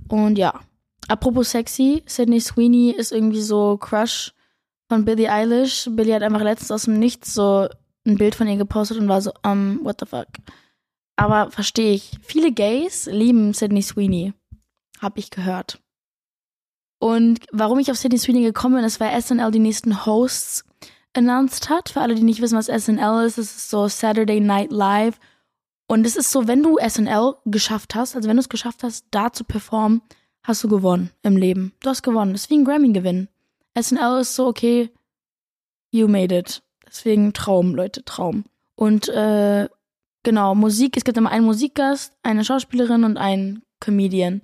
Und 0.09 0.37
ja, 0.37 0.59
apropos 1.07 1.49
sexy, 1.49 2.03
Sydney 2.05 2.41
Sweeney 2.41 2.91
ist 2.91 3.13
irgendwie 3.13 3.41
so 3.41 3.77
Crush 3.77 4.33
von 4.89 5.05
Billie 5.05 5.31
Eilish. 5.31 5.87
Billie 5.91 6.13
hat 6.13 6.23
einfach 6.23 6.43
letztens 6.43 6.71
aus 6.71 6.83
dem 6.83 6.99
Nichts 6.99 7.33
so 7.33 7.69
ein 8.05 8.17
Bild 8.17 8.35
von 8.35 8.49
ihr 8.49 8.57
gepostet 8.57 8.97
und 8.97 9.07
war 9.07 9.21
so, 9.21 9.31
um, 9.45 9.79
what 9.81 10.01
the 10.01 10.05
fuck. 10.05 10.27
Aber 11.15 11.51
verstehe 11.51 11.93
ich. 11.93 12.17
Viele 12.21 12.51
Gays 12.51 13.05
lieben 13.05 13.53
Sydney 13.53 13.81
Sweeney. 13.81 14.33
Hab 14.99 15.17
ich 15.17 15.31
gehört. 15.31 15.79
Und 16.99 17.39
warum 17.51 17.79
ich 17.79 17.91
auf 17.91 17.97
Sydney 17.97 18.17
Sweeney 18.17 18.43
gekommen 18.43 18.75
bin, 18.75 18.83
ist, 18.83 18.99
weil 18.99 19.19
SNL 19.21 19.51
die 19.51 19.59
nächsten 19.59 20.05
Hosts 20.05 20.65
announced 21.13 21.69
hat. 21.69 21.89
Für 21.89 22.01
alle, 22.01 22.15
die 22.15 22.23
nicht 22.23 22.41
wissen, 22.41 22.57
was 22.57 22.67
SNL 22.67 23.25
ist, 23.25 23.37
es 23.37 23.55
ist 23.55 23.69
so 23.69 23.87
Saturday 23.87 24.39
Night 24.39 24.71
Live. 24.71 25.19
Und 25.87 26.05
es 26.05 26.15
ist 26.15 26.31
so, 26.31 26.47
wenn 26.47 26.63
du 26.63 26.77
SNL 26.77 27.35
geschafft 27.45 27.95
hast, 27.95 28.15
also 28.15 28.27
wenn 28.27 28.35
du 28.35 28.41
es 28.41 28.49
geschafft 28.49 28.83
hast, 28.83 29.05
da 29.11 29.31
zu 29.31 29.43
performen, 29.43 30.01
hast 30.43 30.63
du 30.63 30.67
gewonnen 30.67 31.11
im 31.23 31.37
Leben. 31.37 31.73
Du 31.81 31.89
hast 31.89 32.03
gewonnen. 32.03 32.33
Das 32.33 32.43
ist 32.43 32.49
wie 32.49 32.57
ein 32.57 32.65
Grammy-Gewinn. 32.65 33.29
SNL 33.79 34.21
ist 34.21 34.35
so, 34.35 34.47
okay, 34.47 34.89
you 35.91 36.07
made 36.07 36.35
it. 36.35 36.61
Deswegen 36.85 37.33
Traum, 37.33 37.75
Leute, 37.75 38.03
Traum. 38.03 38.45
Und 38.75 39.09
äh, 39.09 39.67
genau, 40.23 40.55
Musik, 40.55 40.97
es 40.97 41.03
gibt 41.03 41.17
immer 41.17 41.31
einen 41.31 41.45
Musikgast, 41.45 42.13
eine 42.23 42.43
Schauspielerin 42.43 43.03
und 43.03 43.17
einen 43.17 43.63
Comedian. 43.79 44.41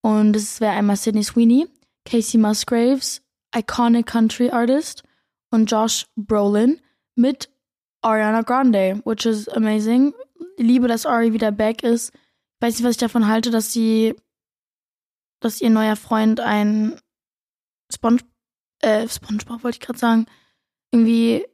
Und 0.00 0.34
es 0.36 0.60
wäre 0.60 0.72
einmal 0.72 0.96
Sydney 0.96 1.22
Sweeney, 1.22 1.68
Casey 2.04 2.38
Musgraves, 2.38 3.22
Iconic 3.54 4.06
Country 4.06 4.50
Artist 4.50 5.02
und 5.50 5.70
Josh 5.70 6.06
Brolin 6.16 6.80
mit 7.14 7.50
Ariana 8.02 8.42
Grande, 8.42 9.00
which 9.04 9.26
is 9.26 9.48
amazing. 9.48 10.14
Liebe, 10.58 10.88
dass 10.88 11.06
Ari 11.06 11.32
wieder 11.32 11.52
back 11.52 11.82
ist. 11.82 12.12
Weiß 12.60 12.74
nicht, 12.74 12.84
was 12.84 12.92
ich 12.92 12.98
davon 12.98 13.26
halte, 13.26 13.50
dass 13.50 13.72
sie, 13.72 14.14
dass 15.40 15.60
ihr 15.60 15.70
neuer 15.70 15.96
Freund 15.96 16.40
ein 16.40 17.00
Sponge, 17.92 18.20
äh, 18.80 19.08
SpongeBob 19.08 19.62
wollte 19.62 19.76
ich 19.76 19.80
gerade 19.80 19.98
sagen, 19.98 20.26
irgendwie 20.90 21.46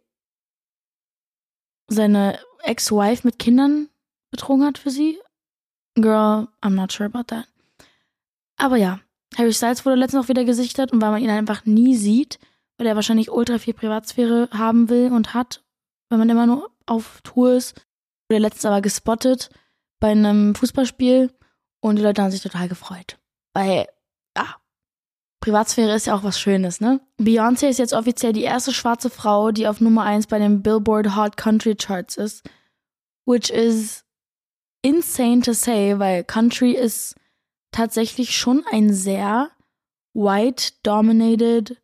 seine 1.89 2.39
Ex-Wife 2.63 3.27
mit 3.27 3.39
Kindern 3.39 3.89
betrogen 4.31 4.65
hat 4.65 4.79
für 4.79 4.91
sie. 4.91 5.19
Girl, 5.95 6.49
I'm 6.63 6.75
not 6.75 6.93
sure 6.93 7.07
about 7.07 7.25
that. 7.29 7.49
Aber 8.57 8.77
ja, 8.77 9.01
Harry 9.37 9.53
Styles 9.53 9.85
wurde 9.85 9.97
letztens 9.97 10.25
auch 10.25 10.29
wieder 10.29 10.45
gesichtet 10.45 10.93
und 10.93 11.01
weil 11.01 11.11
man 11.11 11.23
ihn 11.23 11.31
einfach 11.31 11.65
nie 11.65 11.97
sieht, 11.97 12.39
weil 12.77 12.87
er 12.87 12.97
wahrscheinlich 12.97 13.31
ultra 13.31 13.59
viel 13.59 13.75
Privatsphäre 13.75 14.49
haben 14.53 14.89
will 14.89 15.13
und 15.13 15.35
hat, 15.35 15.63
wenn 16.09 16.19
man 16.19 16.31
immer 16.31 16.47
nur 16.47 16.71
auf 16.87 17.21
Tour 17.23 17.53
ist, 17.53 17.87
wurde 18.29 18.43
letztens 18.43 18.65
aber 18.65 18.81
gespottet 18.81 19.51
bei 20.01 20.11
einem 20.11 20.55
Fußballspiel 20.55 21.33
und 21.81 21.97
die 21.97 22.03
Leute 22.03 22.23
haben 22.23 22.31
sich 22.31 22.43
total 22.43 22.69
gefreut. 22.69 23.19
Weil, 23.55 23.87
ja, 24.37 24.57
Privatsphäre 25.41 25.95
ist 25.95 26.07
ja 26.07 26.15
auch 26.15 26.25
was 26.25 26.41
Schönes, 26.41 26.81
ne? 26.81 27.01
Beyoncé 27.21 27.69
ist 27.69 27.79
jetzt 27.79 27.93
offiziell 27.93 28.33
die 28.33 28.43
erste 28.43 28.73
schwarze 28.73 29.11
Frau, 29.11 29.53
die 29.53 29.69
auf 29.69 29.81
Nummer 29.81 30.03
1 30.05 30.27
bei 30.27 30.39
den 30.39 30.63
Billboard 30.63 31.17
Hot 31.17 31.37
Country 31.37 31.77
Charts 31.77 32.17
ist. 32.17 32.49
Which 33.25 33.51
is 33.51 34.05
insane 34.83 35.43
to 35.43 35.53
say, 35.53 35.99
weil 35.99 36.25
Country 36.25 36.73
ist 36.73 37.15
tatsächlich 37.71 38.37
schon 38.37 38.65
ein 38.71 38.93
sehr 38.93 39.51
white-dominated 40.15 41.81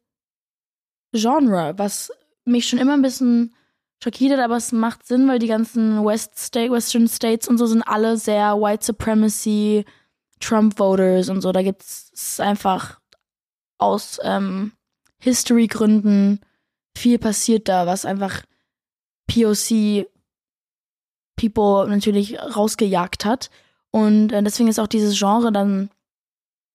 Genre, 1.13 1.75
was 1.77 2.11
mich 2.45 2.69
schon 2.69 2.79
immer 2.79 2.95
ein 2.95 3.03
bisschen 3.03 3.55
schockiert 4.03 4.33
hat, 4.33 4.45
aber 4.45 4.57
es 4.57 4.73
macht 4.73 5.07
Sinn, 5.07 5.29
weil 5.29 5.39
die 5.39 5.47
ganzen 5.47 6.05
West 6.05 6.39
State, 6.39 6.73
Western 6.73 7.09
States 7.09 7.49
und 7.49 7.59
so 7.59 7.67
sind 7.67 7.83
alle 7.83 8.17
sehr 8.17 8.57
White 8.57 8.85
Supremacy, 8.85 9.85
Trump-Voters 10.41 11.29
und 11.29 11.41
so. 11.41 11.53
Da 11.53 11.63
gibt 11.63 11.83
es 11.83 12.41
einfach 12.41 13.01
aus 13.79 14.19
ähm, 14.23 14.73
History-Gründen 15.21 16.41
viel 16.97 17.19
passiert 17.19 17.69
da, 17.69 17.87
was 17.87 18.05
einfach 18.05 18.43
POC 19.27 20.07
People 21.37 21.89
natürlich 21.89 22.39
rausgejagt 22.39 23.25
hat. 23.25 23.51
Und 23.95 24.33
äh, 24.33 24.43
deswegen 24.43 24.69
ist 24.69 24.81
auch 24.81 24.87
dieses 24.87 25.19
Genre 25.19 25.53
dann 25.53 25.91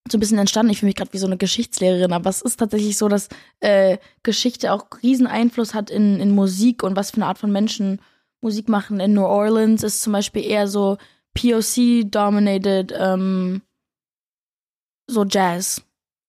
so 0.09 0.17
ein 0.17 0.19
bisschen 0.19 0.37
entstanden. 0.37 0.71
Ich 0.71 0.79
fühle 0.79 0.89
mich 0.89 0.95
gerade 0.95 1.13
wie 1.13 1.17
so 1.17 1.27
eine 1.27 1.37
Geschichtslehrerin, 1.37 2.13
aber 2.13 2.29
es 2.29 2.41
ist 2.41 2.57
tatsächlich 2.57 2.97
so, 2.97 3.09
dass 3.09 3.29
äh, 3.59 3.97
Geschichte 4.23 4.71
auch 4.71 4.87
riesen 5.03 5.27
Einfluss 5.27 5.73
hat 5.73 5.89
in, 5.89 6.19
in 6.19 6.31
Musik 6.31 6.83
und 6.83 6.95
was 6.95 7.11
für 7.11 7.17
eine 7.17 7.25
Art 7.25 7.37
von 7.37 7.51
Menschen 7.51 8.01
Musik 8.41 8.69
machen. 8.69 8.99
In 8.99 9.13
New 9.13 9.25
Orleans 9.25 9.83
ist 9.83 10.01
zum 10.01 10.13
Beispiel 10.13 10.43
eher 10.45 10.67
so 10.67 10.97
POC-dominated 11.33 12.93
ähm, 12.97 13.61
so 15.07 15.25
Jazz 15.25 15.83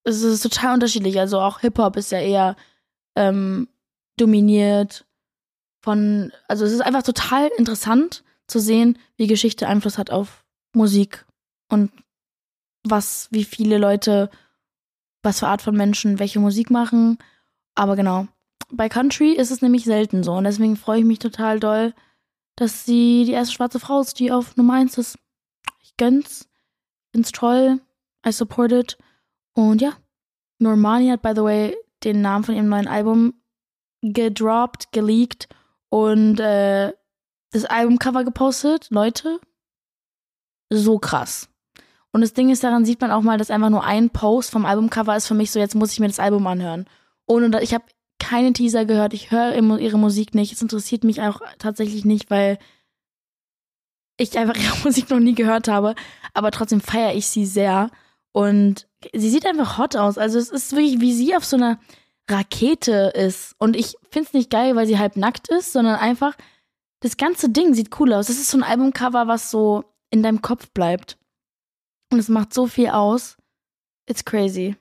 es 0.04 0.22
ist 0.22 0.42
total 0.42 0.74
unterschiedlich. 0.74 1.18
Also 1.18 1.40
auch 1.40 1.60
Hip-Hop 1.60 1.96
ist 1.96 2.12
ja 2.12 2.20
eher 2.20 2.56
ähm, 3.16 3.68
dominiert 4.16 5.06
von, 5.82 6.32
also 6.48 6.64
es 6.64 6.72
ist 6.72 6.82
einfach 6.82 7.02
total 7.02 7.48
interessant 7.56 8.22
zu 8.46 8.58
sehen, 8.58 8.98
wie 9.16 9.26
Geschichte 9.26 9.68
Einfluss 9.68 9.98
hat 9.98 10.10
auf 10.10 10.39
Musik 10.72 11.26
und 11.68 11.90
was, 12.84 13.28
wie 13.30 13.44
viele 13.44 13.78
Leute, 13.78 14.30
was 15.22 15.40
für 15.40 15.48
Art 15.48 15.62
von 15.62 15.76
Menschen 15.76 16.18
welche 16.18 16.40
Musik 16.40 16.70
machen. 16.70 17.18
Aber 17.74 17.96
genau, 17.96 18.26
bei 18.70 18.88
Country 18.88 19.32
ist 19.32 19.50
es 19.50 19.62
nämlich 19.62 19.84
selten 19.84 20.22
so 20.22 20.32
und 20.32 20.44
deswegen 20.44 20.76
freue 20.76 21.00
ich 21.00 21.04
mich 21.04 21.18
total 21.18 21.60
doll, 21.60 21.94
dass 22.56 22.84
sie 22.84 23.24
die 23.24 23.32
erste 23.32 23.54
schwarze 23.54 23.80
Frau 23.80 24.00
ist, 24.00 24.18
die 24.18 24.32
auf 24.32 24.56
Nummer 24.56 24.74
1 24.74 24.98
ist. 24.98 25.18
Ich 25.82 25.96
gönn's, 25.96 26.48
find's 27.12 27.32
toll, 27.32 27.80
I 28.26 28.32
support 28.32 28.72
it 28.72 28.98
und 29.54 29.80
ja, 29.80 29.92
Normani 30.58 31.08
hat 31.08 31.22
by 31.22 31.32
the 31.34 31.42
way 31.42 31.76
den 32.04 32.20
Namen 32.20 32.44
von 32.44 32.54
ihrem 32.54 32.68
neuen 32.68 32.88
Album 32.88 33.34
gedroppt, 34.02 34.92
geleakt 34.92 35.48
und 35.88 36.40
äh, 36.40 36.92
das 37.50 37.64
Albumcover 37.64 38.24
gepostet. 38.24 38.88
Leute, 38.90 39.40
so 40.70 40.98
krass. 40.98 41.48
Und 42.12 42.22
das 42.22 42.32
Ding 42.32 42.50
ist, 42.50 42.64
daran 42.64 42.84
sieht 42.84 43.00
man 43.00 43.10
auch 43.10 43.22
mal, 43.22 43.38
dass 43.38 43.50
einfach 43.50 43.70
nur 43.70 43.84
ein 43.84 44.10
Post 44.10 44.50
vom 44.50 44.66
Albumcover 44.66 45.16
ist 45.16 45.28
für 45.28 45.34
mich 45.34 45.50
so, 45.50 45.58
jetzt 45.60 45.74
muss 45.74 45.92
ich 45.92 46.00
mir 46.00 46.08
das 46.08 46.18
Album 46.18 46.46
anhören. 46.46 46.86
Ohne 47.26 47.62
ich 47.62 47.74
habe 47.74 47.84
keine 48.18 48.52
Teaser 48.52 48.84
gehört, 48.84 49.14
ich 49.14 49.30
höre 49.30 49.56
ihre 49.78 49.98
Musik 49.98 50.34
nicht. 50.34 50.52
Es 50.52 50.62
interessiert 50.62 51.04
mich 51.04 51.22
auch 51.22 51.40
tatsächlich 51.58 52.04
nicht, 52.04 52.30
weil 52.30 52.58
ich 54.16 54.36
einfach 54.38 54.56
ihre 54.56 54.76
Musik 54.84 55.10
noch 55.10 55.20
nie 55.20 55.34
gehört 55.34 55.68
habe. 55.68 55.94
Aber 56.34 56.50
trotzdem 56.50 56.80
feiere 56.80 57.14
ich 57.14 57.26
sie 57.26 57.46
sehr. 57.46 57.90
Und 58.32 58.86
sie 59.12 59.30
sieht 59.30 59.46
einfach 59.46 59.78
hot 59.78 59.96
aus. 59.96 60.18
Also 60.18 60.38
es 60.38 60.50
ist 60.50 60.72
wirklich, 60.72 61.00
wie 61.00 61.12
sie 61.12 61.36
auf 61.36 61.44
so 61.44 61.56
einer 61.56 61.78
Rakete 62.28 63.12
ist. 63.14 63.54
Und 63.58 63.76
ich 63.76 63.96
finde 64.10 64.28
es 64.28 64.34
nicht 64.34 64.50
geil, 64.50 64.76
weil 64.76 64.86
sie 64.86 64.98
halb 64.98 65.16
nackt 65.16 65.48
ist, 65.48 65.72
sondern 65.72 65.96
einfach, 65.96 66.36
das 67.00 67.16
ganze 67.16 67.48
Ding 67.48 67.74
sieht 67.74 67.98
cool 67.98 68.12
aus. 68.12 68.26
Das 68.26 68.36
ist 68.36 68.50
so 68.50 68.58
ein 68.58 68.62
Albumcover, 68.62 69.26
was 69.26 69.50
so 69.50 69.84
in 70.10 70.22
deinem 70.22 70.42
Kopf 70.42 70.70
bleibt. 70.70 71.18
Und 72.12 72.18
es 72.18 72.28
macht 72.28 72.52
so 72.52 72.66
viel 72.66 72.88
aus. 72.88 73.36
It's 74.06 74.24
crazy. 74.24 74.76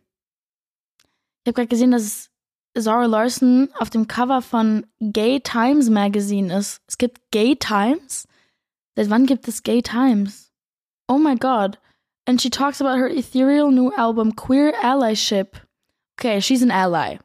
Ich 1.43 1.47
habe 1.47 1.53
gerade 1.53 1.67
gesehen, 1.67 1.91
dass 1.91 2.29
Zara 2.77 3.05
Larson 3.05 3.69
auf 3.77 3.89
dem 3.89 4.07
Cover 4.07 4.41
von 4.41 4.85
Gay 4.99 5.39
Times 5.39 5.89
Magazine 5.89 6.55
ist. 6.55 6.81
Es 6.87 6.97
gibt 6.97 7.31
Gay 7.31 7.55
Times? 7.55 8.27
Seit 8.95 9.09
wann 9.09 9.25
gibt 9.25 9.47
es 9.47 9.63
Gay 9.63 9.81
Times? 9.81 10.51
Oh 11.07 11.17
my 11.17 11.35
god. 11.35 11.79
And 12.25 12.41
she 12.41 12.49
talks 12.49 12.81
about 12.81 12.99
her 12.99 13.09
ethereal 13.09 13.71
new 13.71 13.91
album 13.95 14.35
Queer 14.35 14.73
Allyship. 14.83 15.55
Okay, 16.19 16.39
she's 16.41 16.61
an 16.61 16.71
ally. 16.71 17.17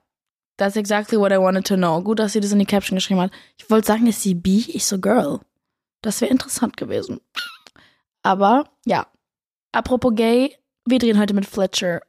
That's 0.57 0.77
exactly 0.77 1.19
what 1.19 1.33
I 1.33 1.39
wanted 1.39 1.67
to 1.67 1.77
know. 1.77 2.01
Gut, 2.01 2.19
dass 2.21 2.33
sie 2.33 2.41
das 2.41 2.53
in 2.53 2.61
die 2.61 2.65
Caption 2.65 2.97
geschrieben 2.97 3.21
hat. 3.21 3.33
Ich 3.59 3.69
wollte 3.69 3.89
sagen, 3.89 4.07
ist 4.07 4.23
sie 4.23 4.35
bi? 4.35 4.65
Ich 4.69 4.87
so, 4.87 4.99
Girl. 4.99 5.41
Das 6.01 6.21
wäre 6.21 6.31
interessant 6.31 6.77
gewesen. 6.77 7.21
Aber 8.25 8.65
ja. 8.85 9.07
Apropos 9.71 10.13
gay, 10.15 10.57
wir 10.85 10.99
drehen 10.99 11.21
heute 11.21 11.35
mit 11.35 11.47
Fletcher. 11.47 12.01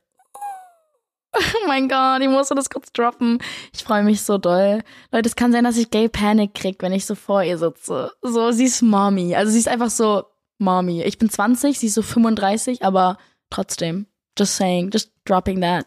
Oh 1.37 1.67
mein 1.67 1.89
Gott, 1.89 2.21
ich 2.21 2.29
musste 2.29 2.55
das 2.55 2.69
kurz 2.69 2.93
droppen. 2.93 3.39
Ich 3.73 3.83
freue 3.83 4.03
mich 4.03 4.21
so 4.21 4.37
doll. 4.37 4.81
Leute, 5.11 5.27
es 5.27 5.35
kann 5.35 5.51
sein, 5.51 5.65
dass 5.65 5.75
ich 5.75 5.91
Gay 5.91 6.07
Panic 6.07 6.53
krieg, 6.53 6.81
wenn 6.81 6.93
ich 6.93 7.05
so 7.05 7.13
vor 7.13 7.43
ihr 7.43 7.57
sitze. 7.57 8.13
So, 8.21 8.51
sie 8.51 8.65
ist 8.65 8.81
Mommy. 8.81 9.35
Also 9.35 9.51
sie 9.51 9.59
ist 9.59 9.67
einfach 9.67 9.89
so 9.89 10.23
Mommy. 10.59 11.03
Ich 11.03 11.17
bin 11.17 11.29
20, 11.29 11.77
sie 11.77 11.87
ist 11.87 11.95
so 11.95 12.01
35, 12.01 12.85
aber 12.85 13.17
trotzdem. 13.49 14.07
Just 14.37 14.55
saying, 14.55 14.91
just 14.91 15.11
dropping 15.25 15.59
that. 15.59 15.85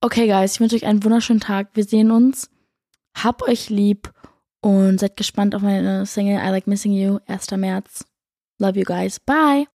Okay, 0.00 0.26
guys, 0.26 0.54
ich 0.54 0.60
wünsche 0.60 0.76
euch 0.76 0.86
einen 0.86 1.04
wunderschönen 1.04 1.40
Tag. 1.40 1.68
Wir 1.74 1.84
sehen 1.84 2.10
uns. 2.10 2.50
Hab 3.14 3.42
euch 3.42 3.68
lieb 3.68 4.12
und 4.62 4.98
seid 5.00 5.18
gespannt 5.18 5.54
auf 5.54 5.62
meine 5.62 6.06
Single 6.06 6.40
I 6.40 6.48
Like 6.48 6.66
Missing 6.66 6.92
You, 6.92 7.18
1. 7.26 7.50
März. 7.52 8.07
Love 8.58 8.76
you 8.76 8.84
guys. 8.84 9.18
Bye. 9.18 9.66